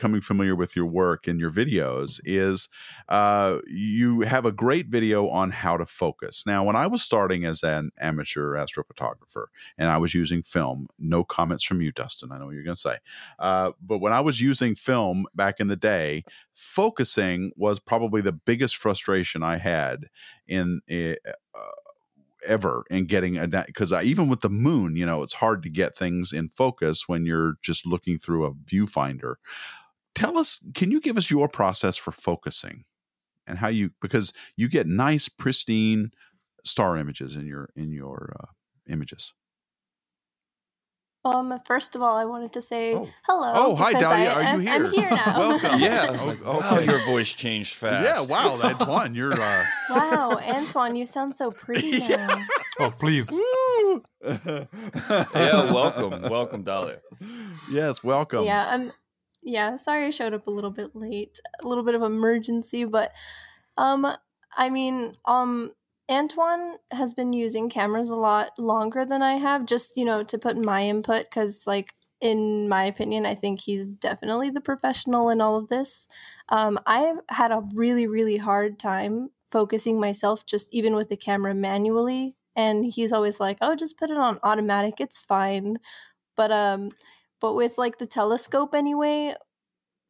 [0.00, 2.20] becoming familiar with your work and your videos.
[2.24, 2.70] Is
[3.10, 6.44] uh, you have a great video on how to focus.
[6.46, 11.22] Now, when I was starting as an amateur astrophotographer and I was using film, no
[11.22, 12.32] comments from you, Dustin.
[12.32, 12.96] I know what you're going to say,
[13.38, 18.32] uh, but when I was using film back in the day, focusing was probably the
[18.32, 20.06] biggest frustration I had
[20.48, 21.30] in uh,
[22.46, 25.96] ever in getting a because even with the moon, you know, it's hard to get
[25.96, 29.34] things in focus when you're just looking through a viewfinder.
[30.14, 32.84] Tell us, can you give us your process for focusing
[33.46, 36.12] and how you because you get nice pristine
[36.64, 38.46] star images in your in your uh,
[38.88, 39.32] images.
[41.22, 43.06] Um, first of all, I wanted to say oh.
[43.26, 43.52] hello.
[43.54, 44.36] Oh, hi, Dalia.
[44.36, 44.72] Are you here?
[44.72, 45.38] I'm here now.
[45.38, 45.78] Welcome.
[45.80, 46.06] yeah.
[46.08, 48.06] I was like, oh, wow, your voice changed fast.
[48.06, 49.34] Yeah, wow, Antoine, you're.
[49.34, 49.64] Uh...
[49.90, 52.08] Wow, Antoine, you sound so pretty now.
[52.08, 52.44] yeah.
[52.78, 53.38] Oh, please.
[54.24, 54.64] yeah,
[55.70, 57.00] welcome, welcome, Dalia.
[57.70, 58.44] Yes, welcome.
[58.44, 58.90] Yeah, I'm.
[59.42, 61.40] Yeah, sorry I showed up a little bit late.
[61.64, 63.12] A little bit of emergency, but
[63.76, 64.06] um,
[64.56, 65.72] I mean, um,
[66.10, 70.38] Antoine has been using cameras a lot longer than I have, just, you know, to
[70.38, 75.40] put my input, because, like, in my opinion, I think he's definitely the professional in
[75.40, 76.08] all of this.
[76.50, 81.54] Um, I've had a really, really hard time focusing myself just even with the camera
[81.54, 85.00] manually and he's always like, "Oh, just put it on automatic.
[85.00, 85.78] It's fine."
[86.36, 86.90] But um
[87.40, 89.34] but with like the telescope anyway,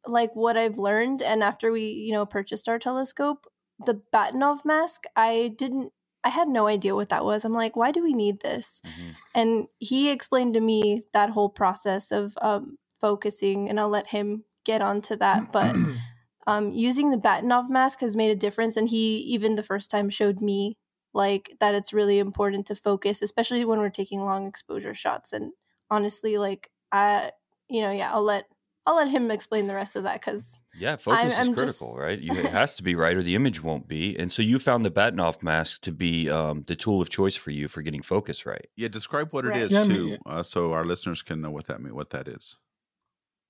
[0.07, 3.47] like what I've learned and after we, you know, purchased our telescope,
[3.87, 7.45] the Bahtinov mask, I didn't I had no idea what that was.
[7.45, 8.83] I'm like, why do we need this?
[8.85, 9.15] Mhm.
[9.35, 14.45] And he explained to me that whole process of um, focusing, and I'll let him
[14.65, 15.51] get onto that.
[15.53, 15.75] But
[16.47, 18.77] um, using the Bahtinov mask has made a difference.
[18.77, 20.77] And he, even the first time, showed me
[21.13, 25.33] like that it's really important to focus, especially when we're taking long exposure shots.
[25.33, 25.53] And
[25.91, 27.31] honestly, like, I,
[27.69, 28.47] you know, yeah, I'll let
[28.87, 31.99] I'll let him explain the rest of that because Yeah, focus I'm is critical, just-
[31.99, 32.19] right?
[32.19, 34.17] You, it has to be right, or the image won't be.
[34.19, 37.51] And so you found the Bahtinov mask to be um, the tool of choice for
[37.51, 38.67] you for getting focus right.
[38.77, 39.63] Yeah, describe what it Right.
[39.63, 42.27] is Yeah, too, mean- uh, so our listeners can know what that mean, what that
[42.27, 42.57] is.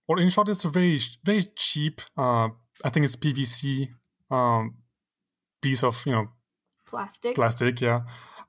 [0.09, 2.01] Well, in short, it's a very very cheap.
[2.17, 2.49] Uh,
[2.85, 3.89] I think it's PVC
[4.31, 4.75] um,
[5.63, 6.27] piece of you know
[6.87, 7.37] plastic.
[7.37, 8.01] plastic, yeah,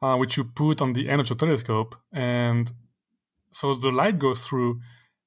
[0.01, 2.71] uh, which you put on the end of your telescope, and
[3.51, 4.79] so the light goes through,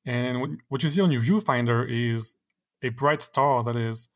[0.05, 2.35] and what- what you see on your viewfinder is
[2.83, 4.09] a bright star that is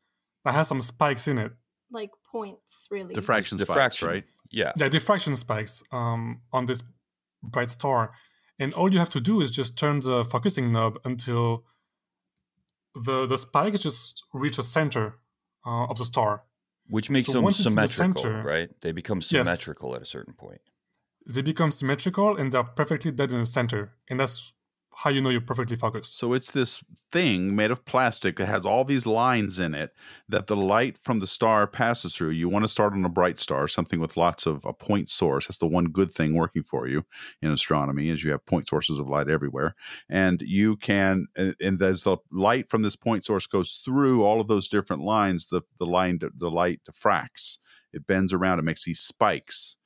[0.43, 1.51] that has some spikes in it.
[1.91, 3.15] like points, really.
[3.15, 4.07] Diffraction spikes, Diffraction.
[4.07, 4.25] right?
[4.51, 4.71] Yeah.
[4.77, 6.83] Yeah, diffraction spikes um, on this
[7.41, 8.13] bright star,
[8.59, 11.65] and all you have to do is just turn the focusing knob until
[12.95, 15.15] the the spikes just reach the center
[15.65, 16.43] uh, of the star.
[16.89, 18.69] Which makes So them once the symmetrical, center- right?
[18.81, 19.29] They become Yes.
[19.29, 20.61] symmetrical at a certain point.
[21.33, 24.55] They become symmetrical and they're perfectly dead in the center, and that's
[24.95, 26.17] how you know you're perfectly focused.
[26.17, 29.93] So it's this thing made of plastic that has all these lines in it
[30.27, 32.31] that the light from the star passes through.
[32.31, 35.47] You want to start on a bright star, something with lots of a point source.
[35.47, 37.05] That's the one good thing working for you
[37.41, 39.75] in astronomy is you have point sources of light everywhere.
[40.09, 44.47] And you can and, as the light from this point source goes through all of
[44.47, 47.57] those different lines, the the line the light diffracts.
[47.93, 49.77] It bends around, it makes these spikes.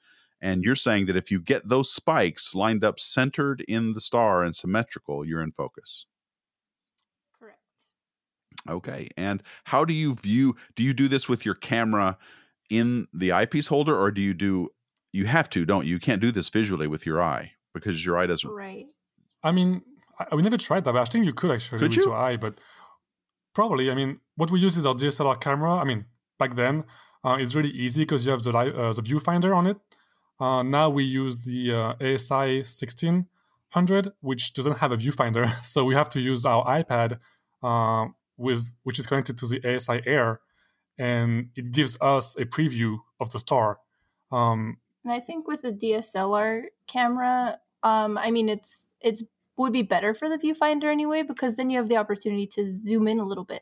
[0.44, 4.44] And you're saying that if you get those spikes lined up centered in the star
[4.44, 6.06] and symmetrical, you're in focus.
[7.40, 7.60] Correct.
[8.70, 9.08] Okay.
[9.16, 12.18] And how do you view do you do this with your camera
[12.70, 14.70] in the eyepiece holder or do you do
[15.14, 15.94] you have to, don't you?
[15.94, 18.88] You can't do this visually with your eye because your eye doesn't Right.
[19.44, 19.82] I mean,
[20.20, 22.06] I, we never tried that, but I think you could actually Could with you?
[22.08, 22.60] your eye, but
[23.56, 23.90] probably.
[23.90, 25.74] I mean, what we use is our DSLR camera.
[25.76, 26.06] I mean,
[26.38, 26.84] back then,
[27.24, 29.78] uh, it's really easy because you have the li- uh, the viewfinder on it.
[30.40, 35.96] Uh, now we use the uh, ASI 1600, which doesn't have a viewfinder, so we
[35.96, 37.20] have to use our iPad,
[37.62, 40.40] uh, with which is connected to the ASI Air,
[40.98, 43.80] and it gives us a preview of the star.
[44.32, 49.24] Um, And I think with the DSLR camera, um, I mean it's it's
[49.58, 53.08] would be better for the viewfinder anyway because then you have the opportunity to zoom
[53.08, 53.62] in a little bit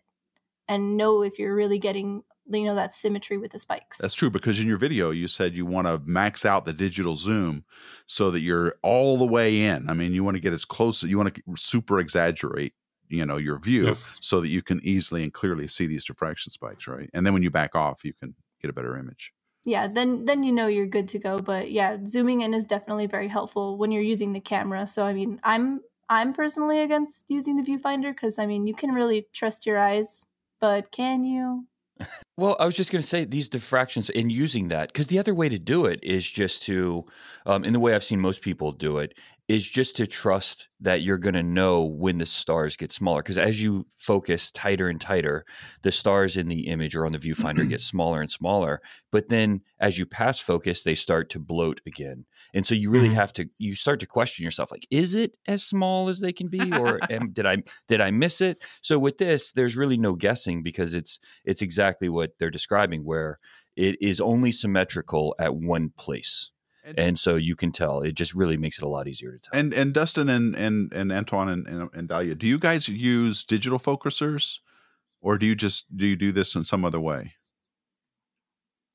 [0.67, 2.23] and know if you're really getting
[2.59, 3.97] you know that symmetry with the spikes.
[3.97, 7.15] That's true because in your video you said you want to max out the digital
[7.15, 7.63] zoom
[8.05, 9.89] so that you're all the way in.
[9.89, 12.73] I mean, you want to get as close as you want to super exaggerate,
[13.09, 14.17] you know, your view Yes.
[14.21, 17.09] so that you can easily and clearly see these diffraction spikes, right?
[17.13, 19.31] And then when you back off, you can get a better image.
[19.65, 21.39] yeah, then then you know you're good to go.
[21.39, 24.85] But yeah, zooming in is definitely very helpful when you're using the camera.
[24.87, 28.91] So I mean, I'm I'm personally against using the viewfinder because I mean you can
[28.91, 30.25] really trust your eyes,
[30.59, 31.67] but can you?
[32.41, 35.35] Well, I was just going to say these diffractions in using that because the other
[35.35, 37.05] way to do it is just to,
[37.45, 39.13] um, in the way I've seen most people do it,
[39.47, 43.21] is just to trust that you're going to know when the stars get smaller.
[43.21, 45.45] Because as you focus tighter and tighter,
[45.83, 48.81] the stars in the image or on the viewfinder get smaller and smaller.
[49.11, 52.25] But then as you pass focus, they start to bloat again.
[52.53, 53.15] And so you really Mhm.
[53.15, 56.47] have to, you start to question yourself like, is it as small as they can
[56.47, 56.73] be?
[56.73, 58.63] Or am, did I, did I miss it?
[58.81, 63.39] So with this, there's really no guessing because it's, it's exactly what they're describing where
[63.75, 66.51] it is only symmetrical at one place.
[66.83, 69.39] And- and so you can tell it just really makes it a lot easier to
[69.39, 69.59] tell.
[69.59, 73.43] And and Dustin and and and Antoine and, and, and Dalia, do you guys use
[73.43, 74.59] digital focusers?
[75.21, 77.33] Or do you just do you do this in some other way?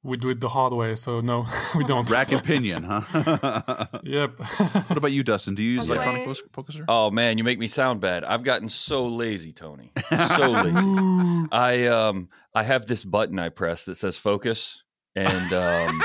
[0.06, 2.08] We do it the hard way, so no, we don't.
[2.10, 3.86] Rack and pinion, huh?
[4.04, 4.38] Yep.
[4.88, 5.54] what about you, Dustin?
[5.54, 6.84] Do you use That's electronic why- focuser?
[6.88, 9.90] oh man you make me sound bad i've gotten so lazy tony
[10.36, 14.82] so lazy i um i have this button i press that says focus
[15.14, 16.00] and um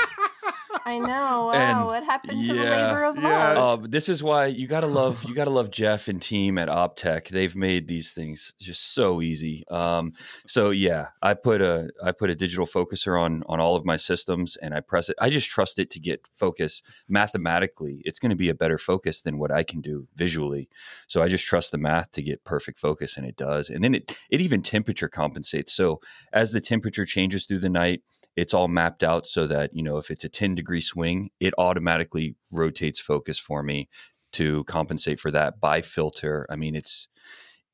[0.84, 1.06] I know.
[1.06, 3.52] Wow, And- what happened to the labor of yeah.
[3.52, 3.84] love?
[3.84, 7.28] Uh, this is why you gotta love you gotta love Jeff and team at Optec.
[7.28, 9.64] They've made these things just so easy.
[9.70, 10.12] Um,
[10.46, 13.96] so yeah, I put a I put a digital focuser on on all of my
[13.96, 15.16] systems, and I press it.
[15.20, 18.02] I just trust it to get focus mathematically.
[18.04, 20.68] It's going to be a better focus than what I can do visually.
[21.06, 23.70] So I just trust the math to get perfect focus, and it does.
[23.70, 25.72] And then it it even temperature compensates.
[25.72, 26.00] So
[26.32, 28.02] as the temperature changes through the night,
[28.36, 31.54] it's all mapped out so that you know if it's a 10 degree swing, it
[31.58, 33.88] automatically rotates focus for me
[34.32, 36.46] to compensate for that by filter.
[36.50, 37.08] I mean, it's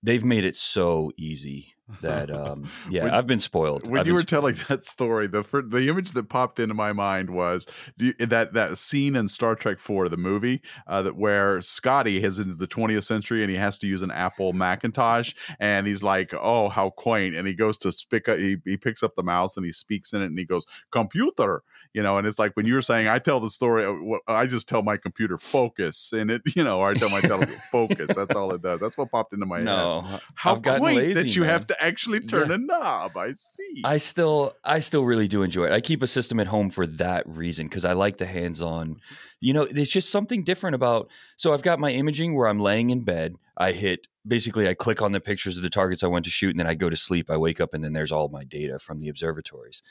[0.03, 4.13] they've made it so easy that um yeah When- i've been spoiled when I've you
[4.13, 8.27] were telling that story, the the image that popped into my mind was do you,
[8.27, 12.55] that that scene in Star Trek Four, the movie, uh, that where Scotty is into
[12.55, 16.69] the 20th century and he has to use an Apple Macintosh, and he's like, "Oh,
[16.69, 19.65] how quaint!" And he goes to pick up, he, he picks up the mouse and
[19.65, 21.63] he speaks in it, and he goes, "Computer,"
[21.99, 22.17] you know.
[22.17, 23.85] And it's like when you were saying, I tell the story,
[24.29, 27.61] I just tell my computer focus, and it, you know, or I tell my television
[27.73, 28.07] focus.
[28.15, 28.79] That's all it does.
[28.79, 29.65] That's what popped into my head.
[29.65, 31.51] no How I've quaint lazy, that you man.
[31.51, 32.55] have to actually turn Yeah.
[32.55, 33.17] a knob.
[33.17, 33.83] I see.
[33.85, 35.73] I still I still really do enjoy it.
[35.73, 39.01] I keep a system at home for that reason because I like the hands-on.
[39.41, 42.91] You know, there's just something different about so I've got my imaging where I'm laying
[42.91, 43.35] in bed.
[43.57, 46.51] I hit basically I click on the pictures of the targets I want to shoot
[46.51, 47.31] and then I go to sleep.
[47.31, 49.83] I wake up and then there's all my data from the observatories.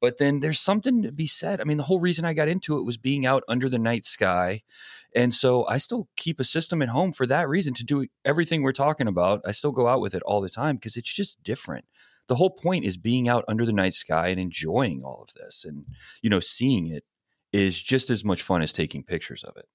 [0.00, 1.60] But then there's something to be said.
[1.60, 4.04] I mean, the whole reason I got into it was being out under the night
[4.04, 4.62] sky.
[5.14, 8.62] And so I still keep a system at home for that reason to do everything
[8.62, 9.40] we're talking about.
[9.46, 11.86] I still go out with it all the time because it's just different
[12.28, 15.64] the whole point is being out under the night sky and enjoying all of this
[15.64, 15.86] and
[16.22, 17.04] you know seeing it
[17.52, 19.66] is just as much fun as taking pictures of it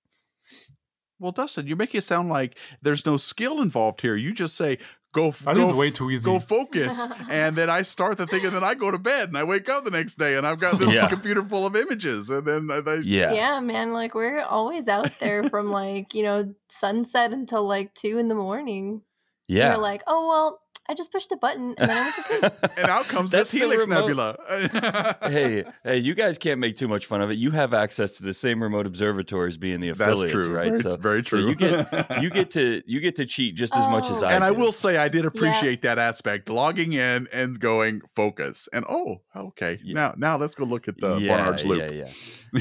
[1.19, 4.15] Well, Dustin, you make it sound like there's no skill involved here.
[4.15, 4.79] You just say,
[5.13, 6.25] "Go, That go, is way too easy.
[6.25, 9.37] go focus," and then I start the thing, and then I go to bed, and
[9.37, 11.07] I wake up the next day, and I've got this Yeah.
[11.09, 13.59] computer full of images, and then I, I, yeah yeah.
[13.59, 13.93] man.
[13.93, 18.35] Like we're always out there from like you know sunset until like two in the
[18.35, 19.01] morning.
[19.47, 22.21] yeah We're like, oh well, I just pushed a button and then I went to
[22.21, 22.71] sleep.
[22.77, 24.07] and out comes That's this Helix remote.
[24.07, 25.15] Nebula.
[25.29, 28.23] hey hey you guys can't make too much fun of it you have access to
[28.23, 31.47] the same remote observatories being the that's true, right Very, so very so true.
[31.47, 34.27] you get you get to you get to cheat just as much as Oh.
[34.27, 38.67] i and I will say I did appreciate that aspect, logging in and going focus,
[38.73, 39.93] and oh, okay, Yeah.
[39.93, 41.79] now now let's go look at the yeah, Barnard's loop.
[41.93, 42.09] yeah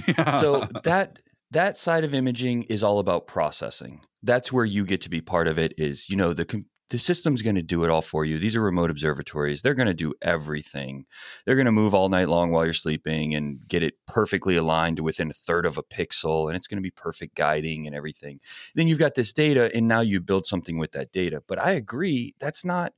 [0.06, 1.18] yeah so that
[1.50, 5.48] that side of imaging is all about processing that's where you get to be part
[5.48, 8.24] of it is you know the com- the system's going to do it all for
[8.24, 8.38] you.
[8.38, 9.62] These are remote observatories.
[9.62, 11.06] They're going to do everything.
[11.46, 14.96] They're going to move all night long while you're sleeping and get it perfectly aligned
[14.96, 17.94] to within a third of a pixel and it's going to be perfect guiding and
[17.94, 18.40] everything.
[18.74, 21.42] Then you've got this data and now you build something with that data.
[21.46, 22.92] But i agree that's not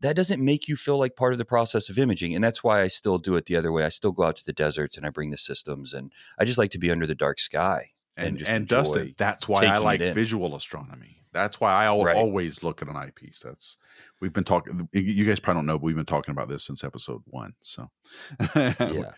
[0.00, 2.80] that doesn't make you feel like part of the process of imaging and that's why
[2.82, 3.84] i still do it the other way.
[3.84, 6.58] I still go out to the deserts and i bring the systems and i just
[6.58, 9.78] like to be under the dark sky and and just and Dustin, that's why I
[9.78, 11.17] like visual astronomy.
[11.32, 12.16] That's why I al- Right.
[12.16, 13.40] always look at an eyepiece.
[13.44, 13.76] That's
[14.20, 14.88] we've been talking.
[14.92, 17.54] you- You guys probably don't know, but we've been talking about this since episode one.
[17.60, 17.90] So,
[18.56, 19.12] yeah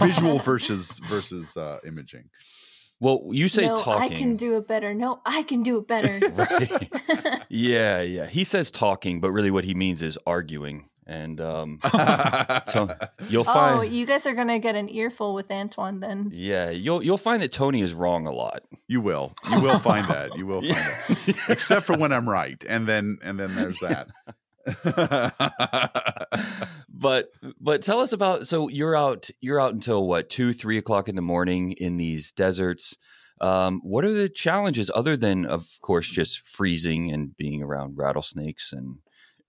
[0.00, 2.30] visual versus versus uh, imaging.
[3.00, 4.92] well you say no, talking I can do it better.
[4.94, 6.18] No, I can do it better.
[6.34, 11.78] right yeah yeah he says talking but really what he means is arguing and um
[12.68, 12.94] so
[13.28, 13.78] you'll find.
[13.78, 16.30] oh, you guys are gonna get an earful with Antoine then.
[16.32, 20.04] yeah you'll you'll find that tony is wrong a lot you will, you will find
[20.08, 20.36] that.
[20.36, 21.46] You will find that.
[21.48, 24.08] Except for when I'm right, and then and then there's that.
[26.88, 27.28] but
[27.60, 31.14] but tell us about so you're out you're out until what two three o'clock in
[31.14, 32.96] the morning in these deserts
[33.40, 38.72] um, what are the challenges other than of course just freezing and being around rattlesnakes
[38.72, 38.96] and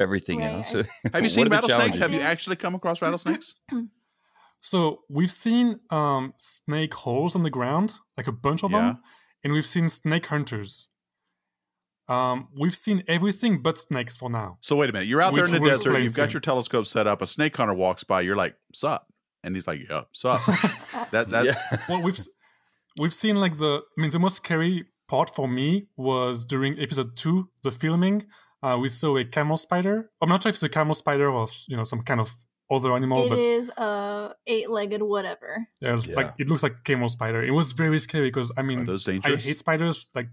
[0.02, 0.72] everything Right, else
[1.14, 1.98] Have you seen rattlesnakes?
[2.00, 3.56] Have you actually come across rattlesnakes?
[4.64, 8.78] So we've seen um, snake holes on the ground, like a bunch of Yeah.
[8.82, 8.98] them,
[9.44, 10.88] and we've seen snake hunters.
[12.08, 14.58] Um, we've seen everything but snakes for now.
[14.62, 15.08] So wait a minute.
[15.08, 15.98] You're out there in the desert.
[15.98, 17.22] You've got your telescope set up.
[17.24, 18.22] A snake hunter walks by.
[18.22, 19.08] You're like, "Sup?"
[19.44, 20.40] And he's like, "Yup, sup."
[21.12, 22.20] that that yeah well, we've
[23.00, 23.82] we've seen like the.
[23.98, 28.26] I mean, the most scary part for me was during episode two, the filming.
[28.64, 30.12] Uh, we saw a camel spider.
[30.22, 32.30] I'm not sure if it's a camel spider or you know some kind of
[32.70, 35.68] other animal, It but is a eight-legged whatever.
[35.82, 36.16] yeah, it's Yeah.
[36.16, 37.44] like it looks like camel spider.
[37.44, 40.10] It was very scary because I are mean those I hate spiders.
[40.16, 40.30] Like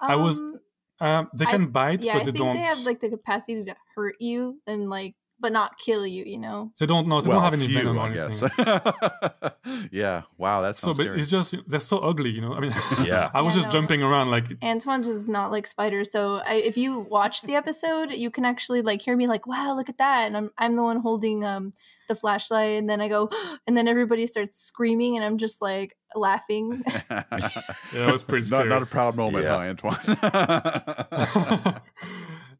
[0.00, 0.60] I was- Um,
[1.00, 2.54] um, they I- can bite, yeah, but I they think don't.
[2.54, 6.24] they have like the capacity to hurt you and like, but not kill you.
[6.24, 6.72] You know.
[6.80, 7.20] they don't know.
[7.20, 9.88] They well, don't have any few, venom or anything.
[9.92, 10.22] yeah.
[10.38, 10.62] Wow.
[10.62, 11.18] That's So, sounds but scary.
[11.18, 12.54] it's just they're so ugly, you know.
[12.54, 12.72] I mean,
[13.04, 13.30] Yeah.
[13.34, 13.80] I was Yeah, just no.
[13.80, 18.10] jumping around like Antoine does not like spiders, so I, if you watch the episode,
[18.12, 20.82] you can actually like hear me like, "Wow, look at that!" And I'm I'm the
[20.82, 21.72] one holding um
[22.08, 23.28] the flashlight, and then I go,
[23.66, 26.82] and then everybody starts screaming, and I'm just like laughing.
[27.10, 27.22] yeah,
[27.92, 29.56] it was pretty not, not a proud moment, Yeah.
[29.56, 29.98] huh, Antoine?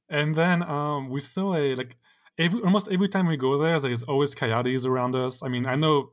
[0.08, 1.96] and then um, we saw a like
[2.38, 5.42] every almost every time we go there, there is always coyotes around us.
[5.42, 6.10] I mean, I know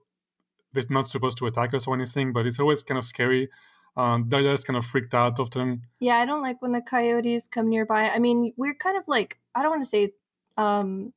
[0.73, 3.49] they're not supposed to attack us or anything, but it's always kind of scary.
[3.97, 5.81] Um, Dalia is kind of freaked out often.
[5.99, 8.09] yeah, I don't like when the coyotes come nearby.
[8.09, 10.11] I mean, we're kind of like I don't want to say,
[10.57, 11.13] um,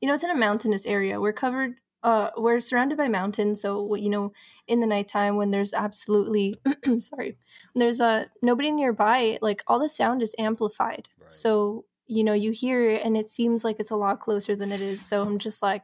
[0.00, 1.20] you know, it's in a mountainous area.
[1.20, 1.74] We're covered
[2.04, 4.32] uh, we're surrounded by mountains, so you know,
[4.68, 6.54] in the nighttime when there's absolutely,
[6.98, 7.38] sorry,
[7.74, 9.38] there's a uh, nobody nearby.
[9.40, 11.32] Like all the sound is amplified, right.
[11.32, 14.72] so you know you hear it, and it seems like it's a lot closer than
[14.72, 15.04] it is.
[15.04, 15.82] So I'm just like,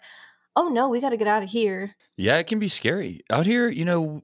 [0.57, 1.97] oh no, we got to get out of here.
[2.17, 3.69] Yeah, it can be scary out here.
[3.69, 4.23] You know,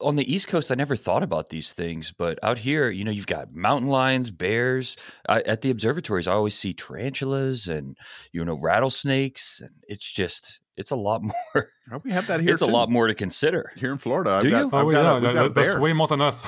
[0.00, 3.10] on the East Coast, I never thought about these things, but out here, you know,
[3.10, 4.96] you've got mountain lions, bears.
[5.28, 7.96] I, at the observatories, I always see tarantulas and
[8.32, 11.22] you know rattlesnakes, and it's just it's a lot
[11.54, 11.68] more.
[11.92, 12.50] Oh, we have that here.
[12.50, 12.66] It's too.
[12.66, 14.30] a lot more to consider here in Florida.
[14.30, 14.66] I've Do got, you?
[14.66, 16.44] I've oh, got yeah, a, that's way more than us.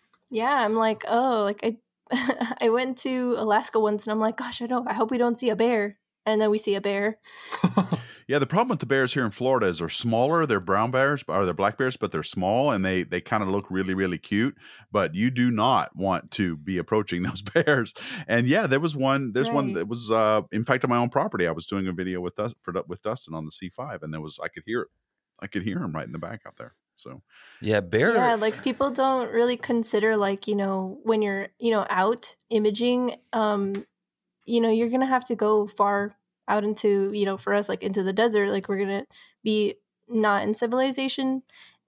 [0.30, 1.76] yeah, I'm like, oh, like I,
[2.60, 4.88] I went to Alaska once, and I'm like, gosh, I don't.
[4.88, 7.18] I hope we don't see a bear, and then we see a bear.
[8.28, 10.46] Yeah, the problem with the bears here in Florida is they're smaller.
[10.46, 13.48] They're brown bears or they're black bears, but they're small and they they kind of
[13.48, 14.56] look really really cute.
[14.90, 17.92] But you do not want to be approaching those bears.
[18.26, 19.32] And yeah, there was one.
[19.32, 19.54] There's right.
[19.54, 21.46] one that was uh, in fact on my own property.
[21.46, 24.20] I was doing a video with us for with Dustin on the C5, and there
[24.20, 24.88] was I could hear it.
[25.40, 26.74] I could hear him right in the back out there.
[26.96, 27.22] So
[27.60, 28.14] yeah, bear.
[28.14, 33.16] Yeah, like people don't really consider like you know when you're you know out imaging,
[33.32, 33.84] um,
[34.46, 36.16] you know you're gonna have to go far
[36.48, 39.06] out into you know for us like into the desert like we're gonna
[39.44, 39.74] be
[40.08, 41.42] not in civilization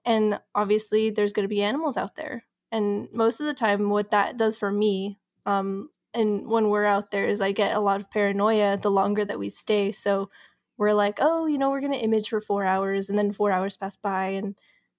[0.05, 4.37] and obviously there's gonna be animals out there and most of the time what that
[4.37, 8.09] does for me um and when we're out there is i get a lot of
[8.09, 10.29] paranoia the longer that we stay so
[10.77, 13.77] we're like oh you know we're gonna image for four hours and then four hours
[13.77, 14.55] pass by and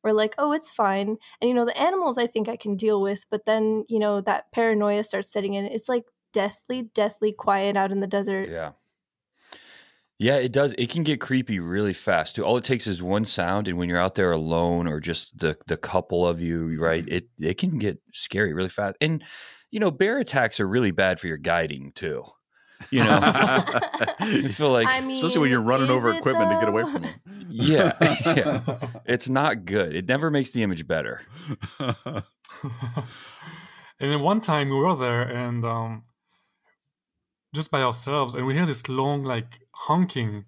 [0.07, 3.03] we're like oh it's fine and you know the animals i think i can deal
[3.03, 7.77] with but then you know that paranoia starts setting in it's like deathly deathly quiet
[7.77, 8.71] out in the desert yeah
[10.19, 10.75] yeah, it does.
[10.79, 12.45] It can get creepy really fast too.
[12.45, 15.59] All it takes is one sound, and when you're out there alone, or just the
[15.67, 17.05] the couple of you, right?
[17.05, 17.15] Mm-hmm.
[17.15, 18.97] It it can get scary really fast.
[19.03, 19.23] And
[19.71, 22.25] you know, bear attacks are really bad for your guiding too.
[22.91, 26.55] You know, I feel like, I mean, especially when you're running over equipment though?
[26.55, 27.15] to get away from them.
[27.49, 27.93] Yeah,
[28.27, 28.61] yeah,
[29.07, 29.95] it's not good.
[29.95, 31.23] It never makes the image better.
[31.79, 32.25] and
[33.99, 36.03] then one time we were there, and um,
[37.57, 40.45] just by ourselves and we hear this long like honking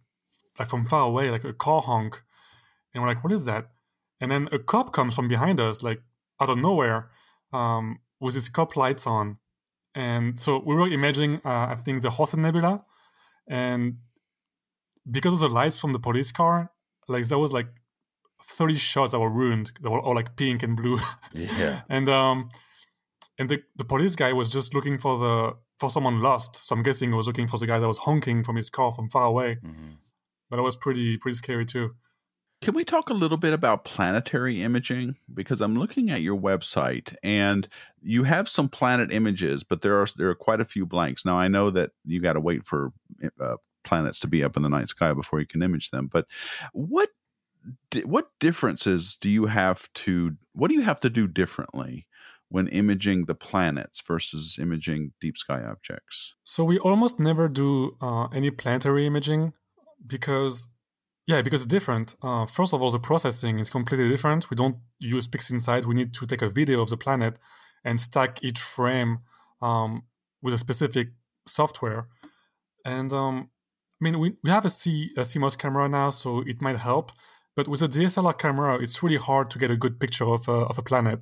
[0.59, 2.23] like from far away like a car honk
[2.93, 3.71] and we're like what is that
[4.21, 6.03] and then a cop comes from behind us like
[6.39, 7.11] out of nowhere
[7.53, 9.39] um, with his cop lights on
[9.99, 12.85] and so we were imagining uh, i think the Horsehead nebula
[13.49, 13.97] and
[15.17, 16.71] because of the lights from the police car
[17.09, 17.69] like there was like
[18.43, 20.99] 30 shots that were ruined that were all like pink and blue
[21.33, 22.49] yeah and um
[23.39, 26.57] and the, the police guy was just looking for the for someone lost.
[26.57, 28.93] So I'm guessing he was looking for the guy that was honking from his car
[28.93, 29.59] from far away.
[29.65, 29.91] Mm-hmm.
[30.51, 31.95] But it was pretty pretty scary too.
[32.61, 35.17] Can we talk a little bit about planetary imaging?
[35.33, 37.69] Because I'm looking at your website and
[38.03, 41.25] you have some planet images, but there are there are quite a few blanks.
[41.25, 42.93] Now I know that you got to wait for
[43.41, 46.09] uh, planets to be up in the night sky before you can image them.
[46.13, 46.27] But
[46.73, 47.11] what
[48.05, 52.07] what differences do you have to what do you have to do differently
[52.49, 56.35] when imaging the planets versus imaging deep sky objects?
[56.45, 59.53] So we almost never do uh, any planetary imaging
[60.07, 60.69] because,
[61.29, 62.17] yeah, because it's different.
[62.23, 64.49] Uh, first of all, the processing is completely different.
[64.49, 65.85] We don't use PixInsight.
[65.85, 67.39] We need to take a video of the planet
[67.85, 69.19] and stack each frame
[69.61, 70.05] um,
[70.41, 71.09] with a specific
[71.47, 72.09] software.
[72.83, 73.51] And um,
[74.01, 77.13] I mean, we, we have a, C, a CMOS camera now, so it might help.
[77.55, 80.53] But with a DSLR camera, it's really hard to get a good picture of a,
[80.71, 81.21] of a planet.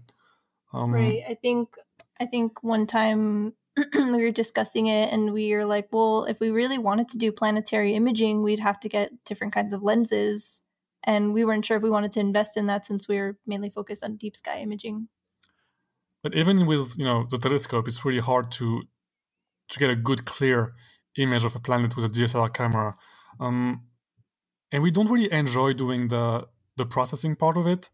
[0.73, 1.25] Um, right.
[1.29, 1.75] I think
[2.21, 3.55] I think one time
[3.95, 7.31] we were discussing it and we were like, well, if we really wanted to do
[7.31, 10.63] planetary imaging, we'd have to get different kinds of lenses.
[11.05, 13.71] And we weren't sure if we wanted to invest in that since we were mainly
[13.71, 15.09] focused on deep sky imaging.
[16.23, 18.83] But even with, you know, the telescope, it's really hard to
[19.69, 20.75] to get a good clear
[21.19, 22.95] image of a planet with a DSLR camera.
[23.41, 23.83] Um,
[24.71, 26.47] and we don't really enjoy doing the
[26.77, 27.91] the processing part of it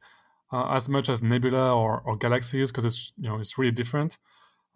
[0.52, 4.18] uh, as much as nebula or, or galaxies because it's you know it's really different.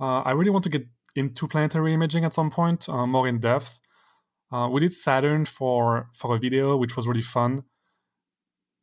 [0.00, 0.86] Uh, I really want to get
[1.16, 3.80] into planetary imaging at some point, uh, more in depth.
[4.52, 7.64] Uh, we did Saturn for for a video, which was really fun,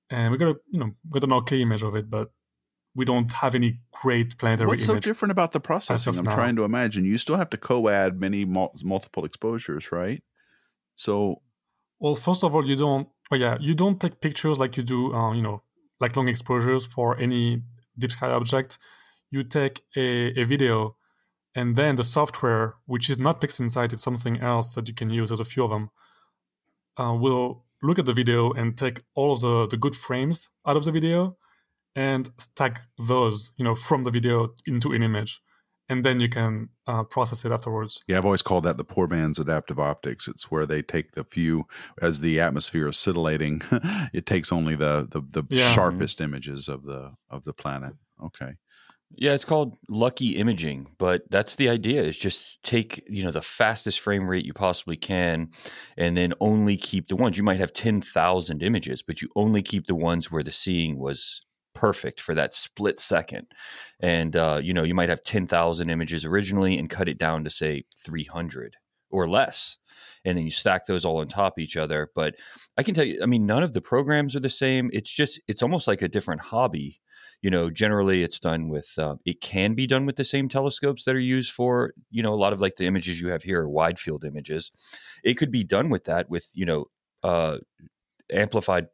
[0.09, 2.31] and we got a you know got an okay image of it, but
[2.95, 6.17] we don't have any great planetary What's so different about the processing?
[6.17, 6.35] I'm now.
[6.35, 7.05] trying to imagine.
[7.05, 10.21] You still have to co-add many mul- multiple exposures, right?
[10.95, 11.41] So,
[11.99, 13.07] well, first of all, you don't.
[13.31, 15.13] Oh yeah, you don't take pictures like you do.
[15.13, 15.63] Uh, you know,
[15.99, 17.63] like long exposures for any
[17.97, 18.77] deep sky object,
[19.31, 20.97] you take a, a video
[21.55, 25.29] and then the software, which is not PixInsight, it's something else that you can use.
[25.29, 25.89] There's a few of them.
[26.97, 30.77] Uh, will look at the video and take all of the, the good frames out
[30.77, 31.35] of the video
[31.95, 35.41] and stack those, you know, from the video into an image.
[35.89, 38.01] and then you can uh, process it afterwards.
[38.07, 40.27] Yeah, I've always called that the poor man's adaptive optics.
[40.29, 41.65] It's where they take the few
[42.01, 43.61] as the atmosphere is scintillating.
[44.13, 45.71] it takes only the the, the Yeah.
[45.73, 47.93] sharpest images of the of the planet.
[48.23, 48.53] Okay.
[49.15, 53.43] Yeah, it's called lucky imaging, but that's the idea is just take, you know, the
[53.43, 55.49] fastest frame rate you possibly can
[55.97, 57.37] and then only keep the ones.
[57.37, 61.41] You might have 10,000 images, but you only keep the ones where the seeing was
[61.75, 63.47] perfect for that split second.
[63.99, 67.51] And uh, you know, you might have 10,000 images originally and cut it down to
[67.51, 68.77] say 300
[69.13, 69.77] or less.
[70.25, 72.35] And then you stack those all on top of each other, but
[72.77, 74.89] I can tell you, I mean, none of the programs are the same.
[74.93, 77.01] It's just it's almost like a different hobby
[77.43, 81.03] you know generally it's done with uh, it can be done with the same telescopes
[81.03, 83.61] that are used for you know a lot of like the images you have here
[83.61, 84.71] are wide field images
[85.23, 86.85] it could be done with that with you know
[87.21, 87.57] uh,
[88.31, 88.87] amplified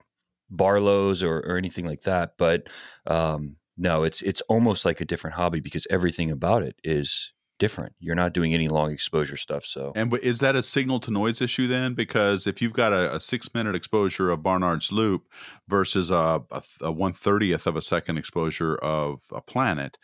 [0.50, 2.68] barlows or, or anything like that but
[3.08, 7.94] um, no it's it's almost like a different hobby because everything about it is different
[8.00, 11.42] you're not doing any long exposure stuff so And is that a signal to noise
[11.42, 11.94] issue then?
[11.94, 15.28] Because if you've got a, a six minute exposure of Barnard's loop
[15.68, 19.98] versus a, a, a one thirtieth of a second exposure of a planet,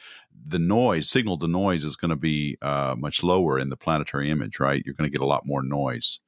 [0.47, 4.29] the noise signal to noise is going to be uh, much lower in the planetary
[4.29, 4.83] image, right?
[4.85, 6.19] You're going to get a lot more noise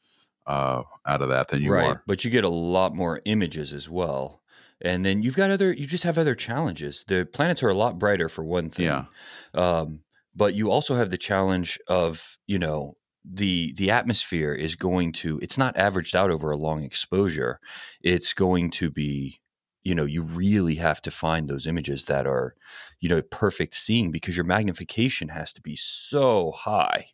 [0.48, 2.04] uh, out of that than you right are.
[2.08, 4.42] but you get a lot more images as well
[4.82, 8.00] and then you've got other you just have other challenges the planets are a lot
[8.00, 9.06] brighter for one thing Yeah.
[9.54, 10.00] um,
[10.38, 15.40] but you also have the challenge of you know the the atmosphere is going to
[15.42, 17.60] it's not averaged out over a long exposure.
[18.02, 19.42] It's going to be
[19.84, 22.56] you know you really have to find those images that are
[23.00, 27.08] you know perfect seeing because your magnification has to be so high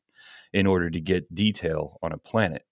[0.52, 2.66] in order to get detail on a planet.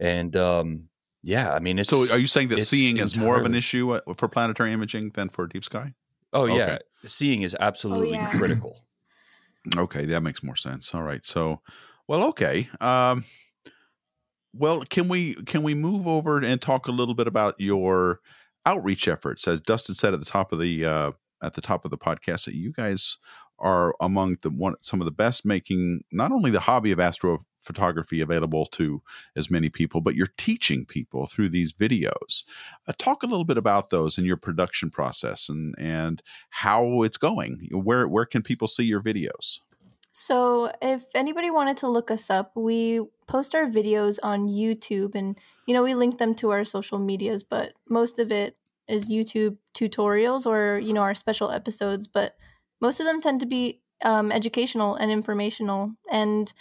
[0.00, 0.88] And um
[1.24, 3.54] yeah i mean it's So are you saying that it's seeing is more of an
[3.54, 5.92] issue uh, for planetary imaging than for deep sky?
[6.32, 6.78] oh yeah.
[7.04, 8.30] Seeing is absolutely yeah.
[8.32, 8.78] critical
[9.76, 10.94] Okay, that makes more sense.
[10.94, 11.24] All right.
[11.24, 11.60] So,
[12.08, 12.68] well, okay.
[12.80, 13.24] Um,
[14.54, 18.20] well, can we can we move over and talk a little bit about your
[18.66, 19.46] outreach efforts?
[19.48, 22.44] As Dustin said at the top of the uh, at the top of the podcast,
[22.44, 23.16] that you guys
[23.58, 27.00] are among the one some of the best making not only the hobby of
[27.62, 29.02] astrophotography available to
[29.36, 32.44] as many people, but you're teaching people through these videos.
[32.86, 37.16] Uh, talk a little bit about those and your production process and and how it's
[37.16, 37.68] going.
[37.72, 39.60] Where where can people see your videos?
[40.14, 45.38] So, if anybody wanted to look us up, we post our videos on YouTube and,
[45.66, 48.58] you know, we link them to our social medias, but most of it
[48.88, 52.06] is YouTube tutorials or, you know, our special episodes.
[52.06, 52.36] But
[52.78, 55.92] most of them tend to be um, educational and informational.
[56.10, 56.52] And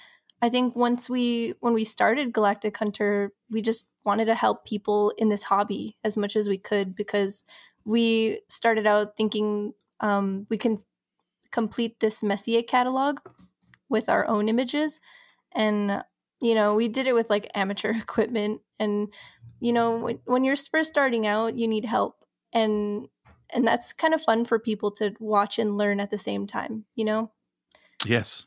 [0.41, 5.13] I think once we, when we started Galactic Hunter, we just wanted to help people
[5.17, 7.43] in this hobby as much as we could because
[7.85, 10.79] we started out thinking um, we can
[11.51, 13.19] complete this Messier catalog
[13.89, 14.99] with our own images.
[15.53, 16.03] And,
[16.41, 18.61] you know, we did it with like amateur equipment.
[18.79, 19.13] And,
[19.59, 22.23] you know, when, when you're first starting out, you need help.
[22.51, 23.07] And,
[23.53, 26.85] and that's kind of fun for people to watch and learn at the same time,
[26.95, 27.31] you know?
[28.05, 28.45] Yes.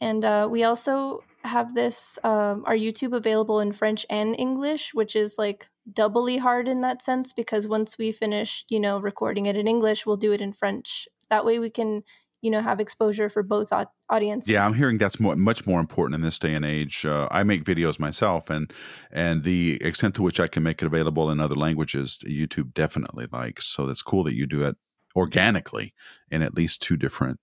[0.00, 5.16] And uh, we also have this, um, our YouTube available in French and English, which
[5.16, 9.56] is like doubly hard in that sense because once we finish, you know, recording it
[9.56, 11.08] in English, we'll do it in French.
[11.30, 12.02] That way we can,
[12.42, 13.72] you know, have exposure for both
[14.08, 14.50] audiences.
[14.50, 17.04] Yeah, I'm hearing that's more, much more important in this day and age.
[17.04, 18.72] Uh, I make videos myself, and
[19.10, 23.26] and the extent to which I can make it available in other languages, YouTube definitely
[23.32, 23.66] likes.
[23.66, 24.76] So that's cool that you do it
[25.16, 25.94] organically
[26.30, 27.40] in at least two different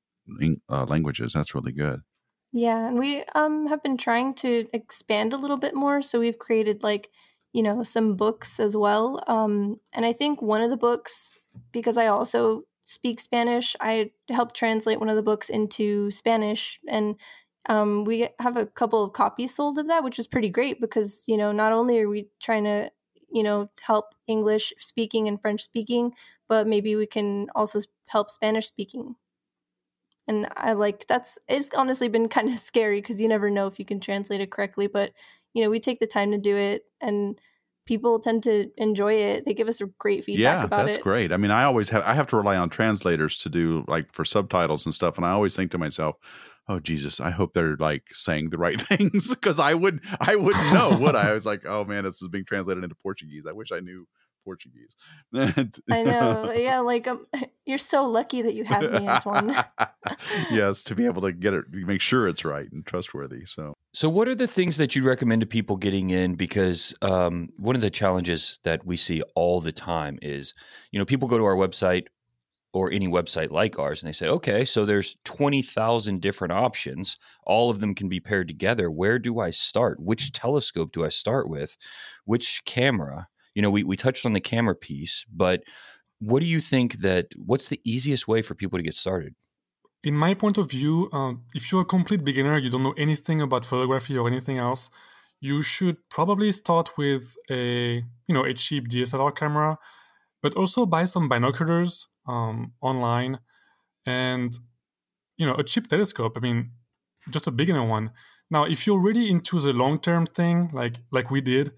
[0.69, 1.33] uh, languages.
[1.33, 2.01] That's really good.
[2.53, 6.37] Yeah, and we um have been trying to expand a little bit more, so we've
[6.39, 7.09] created like,
[7.51, 9.23] you know, some books as well.
[9.27, 11.39] Um and I think one of the books
[11.71, 17.15] because I also speak Spanish, I helped translate one of the books into Spanish and
[17.69, 21.25] um we have a couple of copies sold of that, which is pretty great because,
[21.27, 22.91] you know, not only are we trying to,
[23.31, 26.13] you know, help English speaking and French speaking,
[26.47, 27.79] but maybe we can also
[28.09, 29.15] help Spanish speaking
[30.27, 33.79] and I like that's it's honestly been kind of scary because you never know if
[33.79, 34.87] you can translate it correctly.
[34.87, 35.11] But
[35.53, 37.39] you know, we take the time to do it, and
[37.85, 39.45] people tend to enjoy it.
[39.45, 41.03] They give us great feedback yeah, about that's it.
[41.03, 41.31] great.
[41.31, 44.25] I mean, I always have I have to rely on translators to do like for
[44.25, 46.15] subtitles and stuff, and I always think to myself,
[46.67, 50.73] "Oh Jesus, I hope they're like saying the right things," because I would I wouldn't
[50.73, 51.29] know, would I?
[51.29, 53.45] I was like, "Oh man, this is being translated into Portuguese.
[53.47, 54.07] I wish I knew
[54.43, 54.95] Portuguese."
[55.33, 56.79] I know, yeah.
[56.79, 57.27] Like, um,
[57.65, 59.55] you're so lucky that you have me, Antoine.
[60.51, 63.45] yes, to be able to get it, make sure it's right and trustworthy.
[63.45, 66.35] So So, what are the things that you recommend to people getting in?
[66.35, 70.53] Because um, one of the challenges that we see all the time is,
[70.91, 72.07] you know, people go to our website
[72.73, 77.19] or any website like ours and they say, okay, so there's 20,000 different options.
[77.45, 78.89] All of them can be paired together.
[78.89, 79.99] Where do I start?
[79.99, 81.77] Which telescope do I start with?
[82.25, 83.27] Which camera?
[83.55, 85.63] You know, we, we touched on the camera piece, but
[86.19, 89.35] what do you think that what's the easiest way for people to get started?
[90.03, 93.41] In my point of view, uh, if you're a complete beginner, you don't know anything
[93.41, 94.89] about photography or anything else,
[95.39, 99.77] you should probably start with a you know a cheap DSLR camera,
[100.41, 103.39] but also buy some binoculars um, online
[104.05, 104.57] and
[105.37, 106.37] you know a cheap telescope.
[106.37, 106.71] I mean,
[107.29, 108.11] just a beginner one.
[108.49, 111.71] Now, if you're really into the long term thing, like like we did,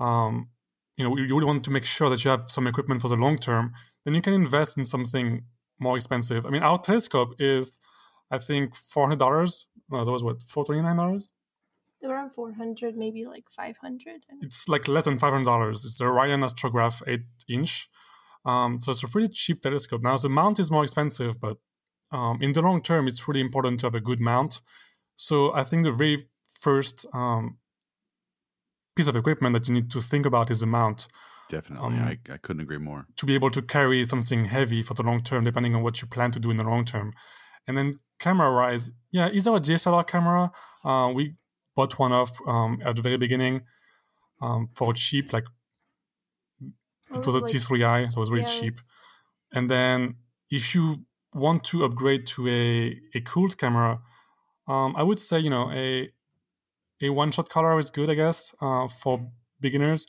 [0.00, 0.48] um,
[0.96, 3.16] you know, you really want to make sure that you have some equipment for the
[3.16, 3.72] long term.
[4.04, 5.44] Then you can invest in something
[5.78, 6.44] more expensive.
[6.44, 7.78] I mean, our telescope is,
[8.30, 9.66] I think, four hundred dollars.
[9.90, 11.32] No, that was what four twenty nine dollars.
[12.04, 14.26] Around four hundred, maybe like five hundred.
[14.40, 15.84] It's like less than five hundred dollars.
[15.84, 17.88] It's the Orion Astrograph eight inch.
[18.44, 20.02] Um, so it's a pretty cheap telescope.
[20.02, 21.58] Now the mount is more expensive, but
[22.10, 24.60] um, in the long term, it's really important to have a good mount.
[25.14, 27.58] So I think the very first um,
[28.94, 31.06] piece of equipment that you need to think about is the mount.
[31.48, 33.06] Definitely, Um, I, I couldn't agree more.
[33.16, 36.08] to be able to carry something heavy for the long term, depending on what you
[36.08, 37.12] plan to do in the long term.
[37.66, 40.50] And then camera wise, yeah, is our DSLR camera?
[40.84, 41.34] Uh, we
[41.76, 43.62] bought one off um, at the very beginning
[44.40, 45.44] um, for cheap, like
[47.14, 48.60] it was a like, T3i, so it was really yeah.
[48.60, 48.80] cheap.
[49.52, 50.16] And then
[50.50, 54.00] if you want to upgrade to a, a cooled camera,
[54.66, 56.10] um, I would say you know a
[57.02, 59.30] a one shot color is good, I guess, uh, for
[59.60, 60.06] beginners,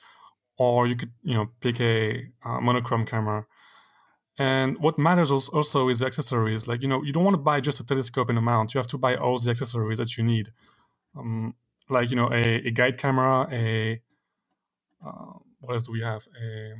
[0.58, 3.46] or you could you know pick a uh, monochrome camera.
[4.38, 6.68] And what matters also is the accessories.
[6.68, 8.74] Like you know, you don't want to buy just a telescope and a mount.
[8.74, 10.50] You have to buy all the accessories that you need,
[11.16, 11.54] um,
[11.90, 14.02] like you know a, a guide camera, a
[15.06, 16.28] uh, what else do we have?
[16.42, 16.74] A,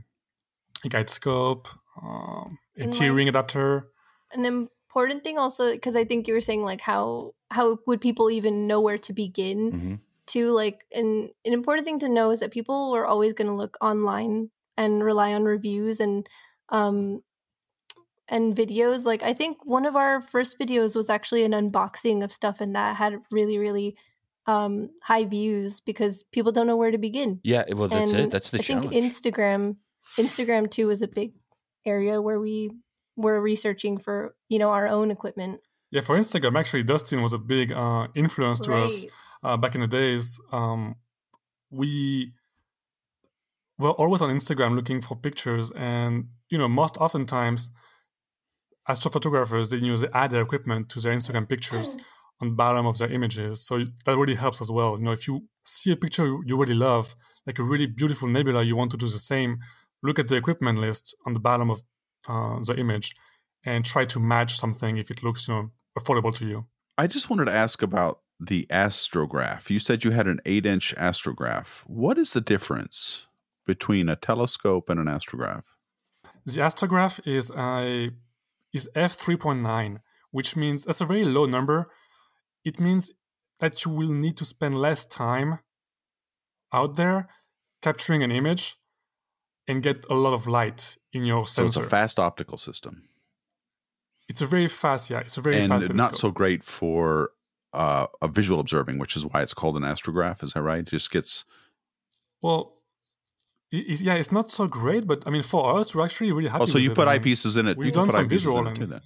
[0.86, 1.68] a guide scope,
[2.02, 3.88] um, a T like- ring adapter.
[4.32, 8.30] an important thing also because I think you were saying like how how would people
[8.30, 12.40] even know where to begin hmm to like an an important thing to know is
[12.40, 16.30] that people are always going to look online and rely on reviews and
[16.70, 17.22] um
[18.30, 22.32] and videos like i think one of our first videos was actually an unboxing of
[22.32, 23.98] stuff and that had really really
[24.48, 28.32] um high views because people don't know where to begin Yeah, well, that's and it.
[28.32, 28.92] That's the i challenge.
[28.92, 29.76] think instagram
[30.18, 31.34] instagram too is a big
[31.86, 32.72] area where we
[33.16, 35.62] were researching for you know our own equipment
[35.92, 39.06] Yeah, for Instagram, actually, Dustin was a big uh, influence to us
[39.44, 40.40] uh, back in the days.
[40.52, 40.96] Um,
[41.70, 42.34] we
[43.78, 47.70] were always on Instagram looking for pictures, and you know, most oftentimes,
[48.90, 51.98] astrophotographers they know they add their equipment to their Instagram pictures
[52.42, 53.66] on the bottom of their images.
[53.66, 54.98] So that really helps as well.
[54.98, 58.64] You know, if you see a picture you really love, like a really beautiful nebula,
[58.64, 59.60] you want to do the same.
[60.02, 61.84] Look at the equipment list on the bottom of
[62.28, 63.16] uh, the image,
[63.66, 66.66] and try to match something if it looks you know affordable to you.
[66.98, 69.70] I just wanted to ask about the astrograph.
[69.70, 71.82] You said you had an eight inch astrograph.
[71.88, 73.28] What is the difference
[73.66, 75.64] between a telescope and an astrograph?
[76.46, 78.12] The astrograph is a
[78.74, 80.02] is f three point nine,
[80.32, 81.90] which means that's a very low number.
[82.66, 83.12] It means
[83.60, 85.60] that you will need to spend less time
[86.74, 87.30] out there
[87.82, 88.78] capturing an image
[89.68, 91.72] and get a lot of light in your sensor.
[91.74, 93.04] So it's a fast optical system.
[94.30, 95.20] It's a very fast, yeah.
[95.20, 95.86] It's a very and fast.
[95.86, 96.30] And not telescope.
[96.30, 97.32] so great for
[97.74, 100.44] uh, a visual observing, which is why it's called an astrograph.
[100.44, 100.80] Is that right?
[100.80, 101.44] It just gets
[102.42, 102.74] well.
[103.72, 106.64] it's- yeah, it's not so great, but I mean, for us, we're actually really happy.
[106.64, 106.96] oh, so with you it.
[106.96, 107.78] put I mean- eyepieces in it.
[107.78, 108.86] we've you done put some eyepieces visual in it too.
[108.86, 109.02] Then.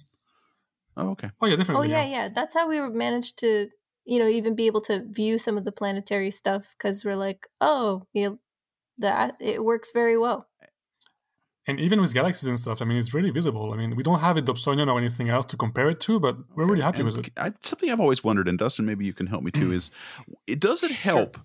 [0.96, 1.30] Oh, okay.
[1.40, 1.90] Oh yeah, Oh definitely.
[1.90, 2.28] yeah, yeah.
[2.28, 3.68] That's how we were managed to,
[4.04, 7.46] you know, even be able to view some of the planetary stuff because we're like,
[7.60, 8.38] oh, you know,
[8.98, 10.46] that it works very well.
[11.66, 13.74] And even with galaxies and stuff, I mean, it's really visible.
[13.74, 16.38] I mean, we don't have a Dobsonian or anything else to compare it to, but
[16.56, 17.30] we're really happy And with it.
[17.36, 19.90] I, something I've always wondered, and Dustin, maybe you can help me too, is
[20.46, 21.12] it does it Sure.
[21.12, 21.38] help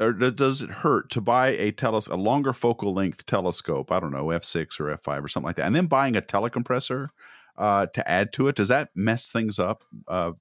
[0.00, 3.92] or does it hurt to buy a teles a longer focal length telescope?
[3.92, 6.16] I don't know, f six or f five or something like that, and then buying
[6.16, 7.08] a telecompressor
[7.56, 8.56] uh, to add to it.
[8.56, 10.32] Does that mess things up, uh,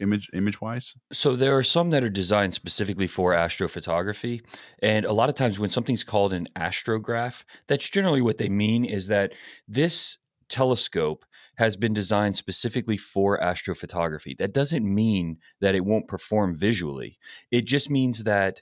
[0.00, 0.94] image image wise?
[1.12, 4.42] So there are some that are designed specifically for astrophotography,
[4.82, 8.84] and a lot of times when something's called an astrograph, that's generally what they mean
[8.84, 9.32] is that
[9.68, 10.18] this
[10.48, 11.24] telescope
[11.56, 14.36] has been designed specifically for astrophotography.
[14.36, 17.18] That doesn't mean that it won't perform visually.
[17.50, 18.60] It just means that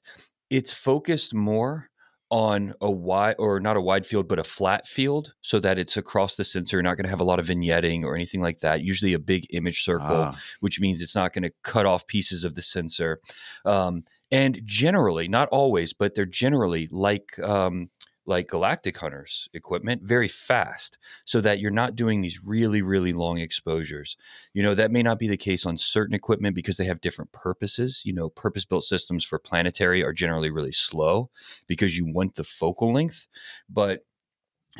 [0.50, 1.88] it's focused more
[2.32, 5.98] on a wide or not a wide field but a flat field so that it's
[5.98, 8.60] across the sensor you're not going to have a lot of vignetting or anything like
[8.60, 12.06] that usually a big image circle Ah, which means it's not going to cut off
[12.06, 13.20] pieces of the sensor.
[13.64, 17.90] Um, and generally, not always, but they're generally like um,
[18.26, 23.38] like Galactic Hunters equipment very fast so that you're not doing these really, really long
[23.38, 24.16] exposures.
[24.52, 27.32] You know, that may not be the case on certain equipment because they have different
[27.32, 28.02] purposes.
[28.04, 31.30] You know, purpose built systems for planetary are generally really slow
[31.66, 33.26] because you want the focal length.
[33.68, 34.04] But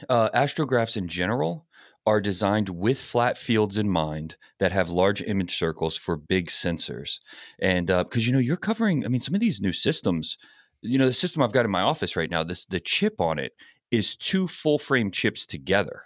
[0.09, 1.67] uh, astrographs in general
[2.05, 7.21] are designed with flat fields in mind that have large image circles for big sensors.
[7.61, 10.37] And because, uh, you know, you're covering, I mean, some of these new systems,
[10.83, 13.39] you know, the system I've got in my office right now, this the chip on
[13.39, 13.53] it
[13.91, 16.03] is two full frame chips together.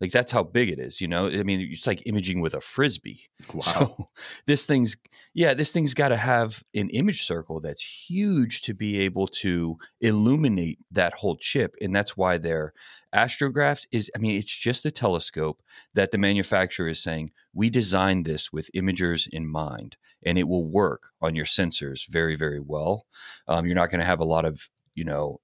[0.00, 1.28] Like that's how big it is, you know.
[1.28, 3.28] I mean, it's like imaging with a frisbee.
[3.52, 3.60] Wow.
[3.60, 4.08] So
[4.46, 4.96] this thing's
[5.34, 9.76] yeah, this thing's got to have an image circle that's huge to be able to
[10.00, 12.72] illuminate that whole chip, and that's why their
[13.14, 14.10] astrographs is.
[14.14, 15.62] I mean, it's just a telescope
[15.94, 20.64] that the manufacturer is saying we designed this with imagers in mind, and it will
[20.64, 23.06] work on your sensors very, very well.
[23.48, 25.40] Um, you're not going to have a lot of you know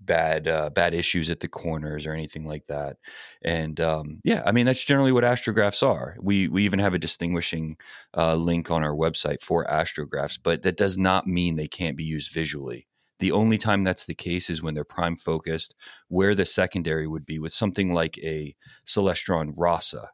[0.00, 2.96] bad uh, bad issues at the corners or anything like that.
[3.44, 6.16] And um, yeah, I mean that's generally what astrographs are.
[6.20, 7.76] We we even have a distinguishing
[8.16, 12.04] uh, link on our website for astrographs, but that does not mean they can't be
[12.04, 12.86] used visually.
[13.20, 15.74] The only time that's the case is when they're prime focused,
[16.08, 20.12] where the secondary would be with something like a Celestron Rasa,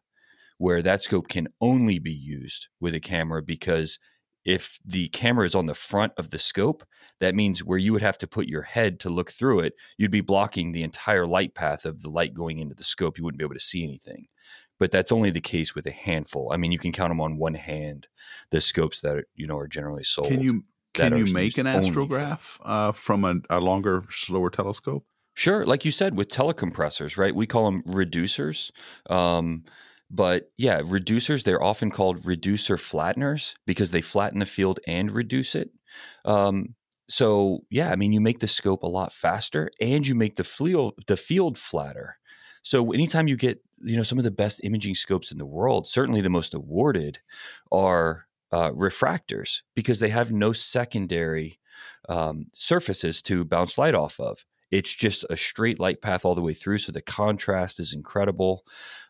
[0.59, 4.01] where that scope can only be used with a camera because
[4.47, 6.85] if the camera is on the front of the scope,
[7.19, 10.13] that means where you would have to put your head to look through it, you'd
[10.13, 13.19] be blocking the entire light path of the light going into the scope.
[13.19, 14.29] You wouldn't be able to see anything.
[14.79, 16.53] But that's only the case with a handful.
[16.53, 18.07] I mean, you can count them on one hand.
[18.51, 20.29] The scopes that you know are generally sold.
[20.29, 25.05] Can you can you make an astrograph uh, from a, a longer, slower telescope?
[25.35, 27.35] Sure, like you said, with telecompressors, right?
[27.35, 28.71] We call them reducers.
[29.11, 29.65] Um,
[30.11, 35.55] but yeah, reducers, they're often called reducer flatteners because they flatten the field and reduce
[35.55, 35.71] it.
[36.25, 36.75] Um,
[37.09, 40.45] so yeah, I mean, you make the scope a lot faster and you make the
[40.45, 42.19] field, the field flatter.
[42.63, 45.87] So anytime you get, you know, some of the best imaging scopes in the world,
[45.87, 47.21] certainly the most awarded
[47.71, 51.59] are uh, refractors because they have no secondary
[52.09, 54.45] um, surfaces to bounce light off of.
[54.71, 56.79] It's just a straight light path all the way through.
[56.79, 58.65] So the contrast is incredible.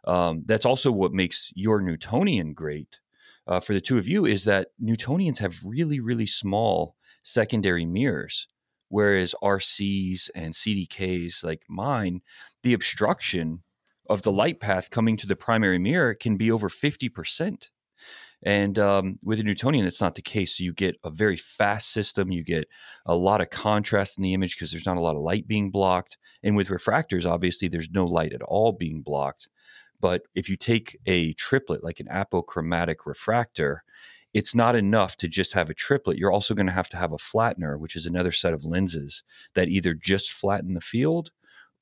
[0.06, 3.00] Um, that's also what makes your Newtonian great
[3.46, 8.48] uh, for the two of you is that Newtonians have really, really small secondary mirrors.
[8.88, 12.20] Whereas RCs and CDKs like mine,
[12.62, 13.62] the obstruction
[14.08, 17.70] of the light path coming to the primary mirror can be over 50%.
[18.42, 20.56] And um, with a Newtonian, that's not the case.
[20.56, 22.30] So you get a very fast system.
[22.30, 22.68] You get
[23.04, 25.70] a lot of contrast in the image because there's not a lot of light being
[25.70, 26.18] blocked.
[26.42, 29.48] And with refractors, obviously, there's no light at all being blocked.
[30.00, 33.82] But if you take a triplet like an apochromatic refractor,
[34.34, 36.18] it's not enough to just have a triplet.
[36.18, 39.22] You're also going to have to have a flattener, which is another set of lenses
[39.54, 41.30] that either just flatten the field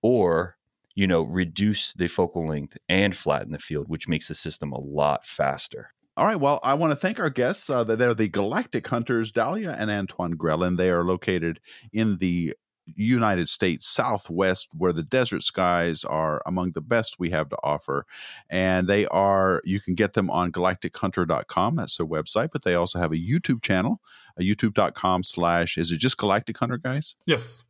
[0.03, 0.57] or
[0.95, 4.79] you know reduce the focal length and flatten the field, which makes the system a
[4.79, 5.91] lot faster.
[6.17, 6.39] All right.
[6.39, 7.69] Well, I want to thank our guests.
[7.69, 10.77] Uh, they're the Galactic Hunters, Dalia and Antoine Grelin.
[10.77, 11.61] They are located
[11.93, 12.55] in the
[12.95, 18.07] United States Southwest, where the desert skies are among the best we have to offer.
[18.49, 21.77] And they are, you can get them on galactichunter.com.
[21.77, 22.51] That's their website.
[22.53, 24.01] But they also have a YouTube channel,
[24.37, 27.17] a youtube.com slash, is it just Galactic Hunter, guys?
[27.27, 27.65] Yes.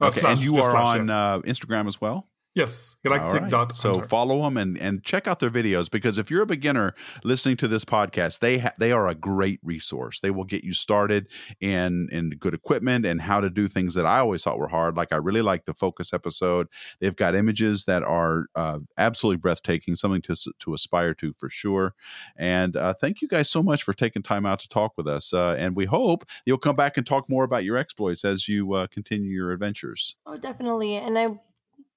[0.00, 0.20] Uh, okay.
[0.20, 1.34] Slash, and you are slash, on yeah.
[1.34, 2.29] uh, Instagram as well?
[2.52, 3.50] Yes, galactic right.
[3.50, 3.76] dot.
[3.76, 7.56] So follow them and and check out their videos because if you're a beginner listening
[7.58, 10.18] to this podcast, they ha- they are a great resource.
[10.18, 11.28] They will get you started
[11.60, 14.96] in in good equipment and how to do things that I always thought were hard.
[14.96, 16.66] Like I really like the focus episode.
[16.98, 21.94] They've got images that are uh, absolutely breathtaking, something to to aspire to for sure.
[22.36, 25.32] And uh, thank you guys so much for taking time out to talk with us.
[25.32, 28.72] Uh, and we hope you'll come back and talk more about your exploits as you
[28.72, 30.16] uh, continue your adventures.
[30.26, 30.96] Oh, definitely.
[30.96, 31.38] And I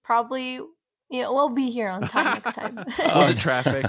[0.04, 2.78] probably you know we'll be here on time next time.
[3.14, 3.86] oh, the traffic.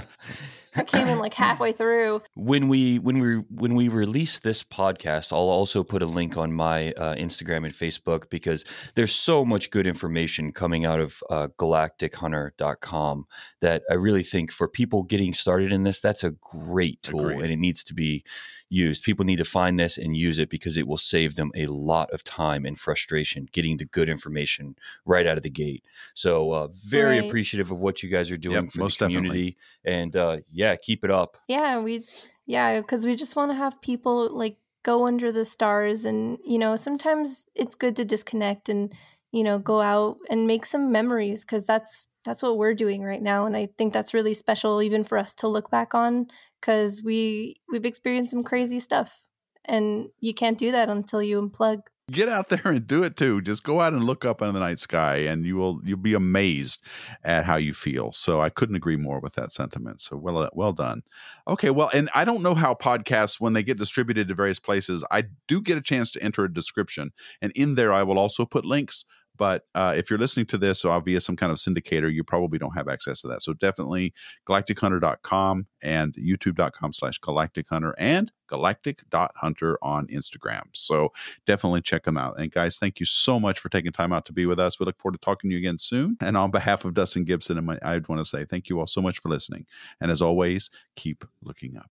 [0.75, 2.21] I came in like halfway through.
[2.35, 6.53] When we when we when we release this podcast, I'll also put a link on
[6.53, 8.65] my uh, Instagram and Facebook because
[8.95, 13.25] there's so much good information coming out of uh, galactichunter.com
[13.61, 17.43] that I really think for people getting started in this, that's a great tool Agreed.
[17.43, 18.23] and it needs to be
[18.69, 19.03] used.
[19.03, 22.11] People need to find this and use it because it will save them a lot
[22.11, 25.83] of time and frustration getting the good information right out of the gate.
[26.13, 27.27] So uh, very right.
[27.27, 30.01] appreciative of what you guys are doing yep, for the community, definitely.
[30.01, 31.37] and uh, yeah, keep it up.
[31.47, 32.03] Yeah, we
[32.47, 36.57] yeah because we just want to have people like go under the stars, and you
[36.57, 38.91] know sometimes it's good to disconnect and
[39.35, 43.21] you know go out and make some memories because that's that's what we're doing right
[43.21, 46.25] now and i think that's really special even for us to look back on
[46.61, 49.25] because we we've experienced some crazy stuff
[49.65, 51.81] and you can't do that until you unplug
[52.11, 53.41] get out there and do it too.
[53.41, 56.13] Just go out and look up in the night sky, and you will you'll be
[56.13, 56.81] amazed
[57.23, 58.11] at how you feel.
[58.13, 60.01] So I couldn't agree more with that sentiment.
[60.01, 61.03] So well well done.
[61.47, 65.03] Okay, well, and I don't know how podcasts when they get distributed to various places,
[65.11, 68.45] I do get a chance to enter a description, and in there I will also
[68.45, 69.05] put links
[69.37, 72.57] but uh, if you're listening to this uh, via some kind of syndicator, you probably
[72.57, 73.43] don't have access to that.
[73.43, 74.13] So definitely
[74.47, 80.63] galactichunter.com and youtube.com slash galactichunter and galactic.hunter on Instagram.
[80.73, 81.11] So
[81.45, 82.39] definitely check them out.
[82.39, 84.79] And guys, thank you so much for taking time out to be with us.
[84.79, 86.17] We look forward to talking to you again soon.
[86.21, 88.87] And on behalf of Dustin Gibson, and my, I'd want to say thank you all
[88.87, 89.65] so much for listening.
[89.99, 91.89] And as always, keep looking up.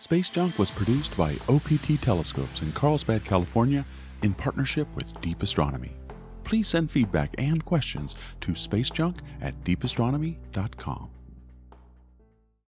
[0.00, 3.84] Space Junk was produced by OPT Telescopes in Carlsbad, California
[4.22, 5.92] in partnership with Deep Astronomy.
[6.44, 11.19] Please send feedback and questions to spacejunk at deepastronomy.com.